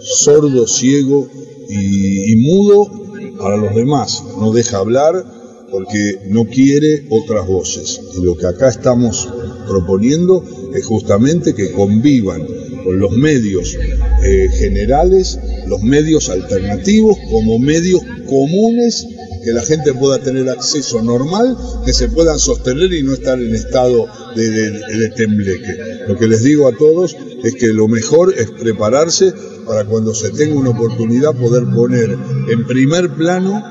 sordo, 0.00 0.66
ciego 0.66 1.28
y, 1.68 2.32
y 2.32 2.36
mudo 2.36 2.86
para 3.38 3.56
los 3.56 3.74
demás. 3.74 4.22
No 4.38 4.52
deja 4.52 4.78
hablar 4.78 5.24
porque 5.70 6.20
no 6.28 6.46
quiere 6.46 7.06
otras 7.10 7.46
voces. 7.46 8.00
Y 8.16 8.22
lo 8.22 8.36
que 8.36 8.46
acá 8.46 8.68
estamos 8.68 9.28
proponiendo 9.66 10.42
es 10.74 10.86
justamente 10.86 11.54
que 11.54 11.72
convivan 11.72 12.46
con 12.88 12.98
los 13.00 13.12
medios 13.12 13.76
eh, 14.24 14.48
generales, 14.50 15.38
los 15.66 15.82
medios 15.82 16.30
alternativos, 16.30 17.18
como 17.30 17.58
medios 17.58 18.00
comunes 18.26 19.06
que 19.44 19.52
la 19.52 19.60
gente 19.60 19.92
pueda 19.92 20.18
tener 20.20 20.48
acceso 20.48 21.02
normal, 21.02 21.54
que 21.84 21.92
se 21.92 22.08
puedan 22.08 22.38
sostener 22.38 22.90
y 22.94 23.02
no 23.02 23.12
estar 23.12 23.38
en 23.38 23.54
estado 23.54 24.06
de, 24.34 24.70
de, 24.70 25.10
tembleque. 25.10 25.76
Lo 26.08 26.16
que 26.16 26.28
les 26.28 26.42
digo 26.42 26.66
a 26.66 26.74
todos 26.78 27.14
es 27.44 27.56
que 27.56 27.66
lo 27.74 27.88
mejor 27.88 28.32
es 28.34 28.50
prepararse 28.52 29.34
para 29.66 29.84
cuando 29.84 30.14
se 30.14 30.30
tenga 30.30 30.58
una 30.58 30.70
oportunidad 30.70 31.34
poder 31.34 31.64
poner 31.64 32.16
en 32.48 32.66
primer 32.66 33.10
plano 33.10 33.62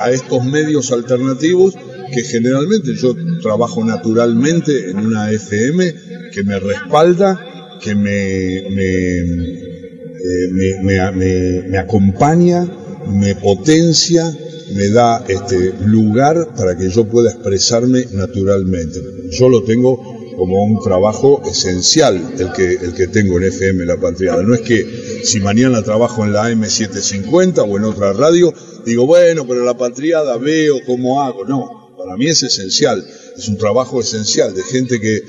a 0.00 0.10
estos 0.10 0.44
medios 0.44 0.92
alternativos 0.92 1.72
que 2.12 2.22
generalmente 2.24 2.94
yo 2.94 3.14
trabajo 3.40 3.82
naturalmente 3.82 4.90
en 4.90 4.98
una 4.98 5.30
FM 5.30 5.94
que 6.30 6.44
me 6.44 6.58
respalda, 6.60 7.55
que 7.82 7.94
me, 7.94 8.62
me, 8.70 9.18
eh, 9.18 10.82
me, 10.82 11.62
me 11.62 11.78
acompaña, 11.78 12.66
me 13.08 13.34
potencia, 13.34 14.36
me 14.74 14.88
da 14.88 15.24
este 15.28 15.74
lugar 15.84 16.54
para 16.56 16.76
que 16.76 16.88
yo 16.88 17.04
pueda 17.04 17.30
expresarme 17.30 18.06
naturalmente. 18.12 19.00
Yo 19.30 19.48
lo 19.48 19.62
tengo 19.62 20.16
como 20.36 20.62
un 20.64 20.82
trabajo 20.82 21.42
esencial 21.48 22.34
el 22.38 22.52
que, 22.52 22.72
el 22.72 22.94
que 22.94 23.06
tengo 23.08 23.38
en 23.38 23.44
FM 23.44 23.86
La 23.86 23.96
Patriada. 23.96 24.42
No 24.42 24.54
es 24.54 24.60
que 24.60 25.22
si 25.24 25.40
mañana 25.40 25.82
trabajo 25.82 26.24
en 26.24 26.32
la 26.32 26.50
M750 26.50 27.64
o 27.68 27.76
en 27.76 27.84
otra 27.84 28.12
radio, 28.12 28.52
digo, 28.84 29.06
bueno, 29.06 29.46
pero 29.46 29.64
La 29.64 29.76
Patriada 29.76 30.36
veo 30.36 30.80
cómo 30.84 31.22
hago. 31.22 31.44
No, 31.44 31.92
para 31.96 32.16
mí 32.16 32.26
es 32.26 32.42
esencial. 32.42 33.04
Es 33.36 33.48
un 33.48 33.56
trabajo 33.56 34.00
esencial 34.00 34.54
de 34.54 34.62
gente 34.62 35.00
que 35.00 35.22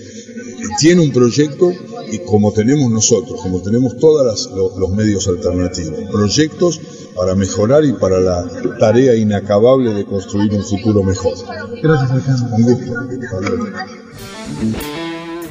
tiene 0.80 1.02
un 1.02 1.12
proyecto 1.12 1.72
y 2.12 2.20
como 2.20 2.52
tenemos 2.52 2.90
nosotros, 2.90 3.42
como 3.42 3.62
tenemos 3.62 3.98
todos 3.98 4.50
los 4.78 4.90
medios 4.92 5.28
alternativos, 5.28 6.00
proyectos 6.12 6.80
para 7.16 7.36
mejorar 7.36 7.84
y 7.84 7.94
para 7.94 8.20
la 8.20 8.46
tarea 8.80 9.16
inacabable 9.16 9.94
de 9.94 10.06
construir 10.06 10.54
un 10.54 10.64
futuro 10.64 11.04
mejor. 11.04 11.34
Gracias, 11.82 12.12
Alejandro. 12.12 12.78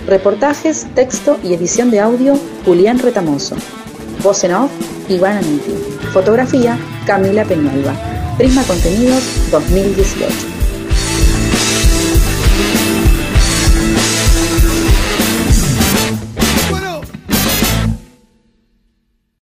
Reportajes, 0.07 0.87
texto 0.95 1.37
y 1.43 1.53
edición 1.53 1.91
de 1.91 2.01
audio, 2.01 2.35
Julián 2.65 2.99
Retamoso. 2.99 3.57
Voz 4.23 4.45
en 4.45 4.55
off, 4.55 4.71
Iván 5.09 5.39
Aniti. 5.39 5.73
Fotografía, 6.13 6.79
Camila 7.07 7.45
Peñalba. 7.45 7.95
Prisma 8.39 8.63
Contenidos 8.65 9.23
2018. 9.51 10.56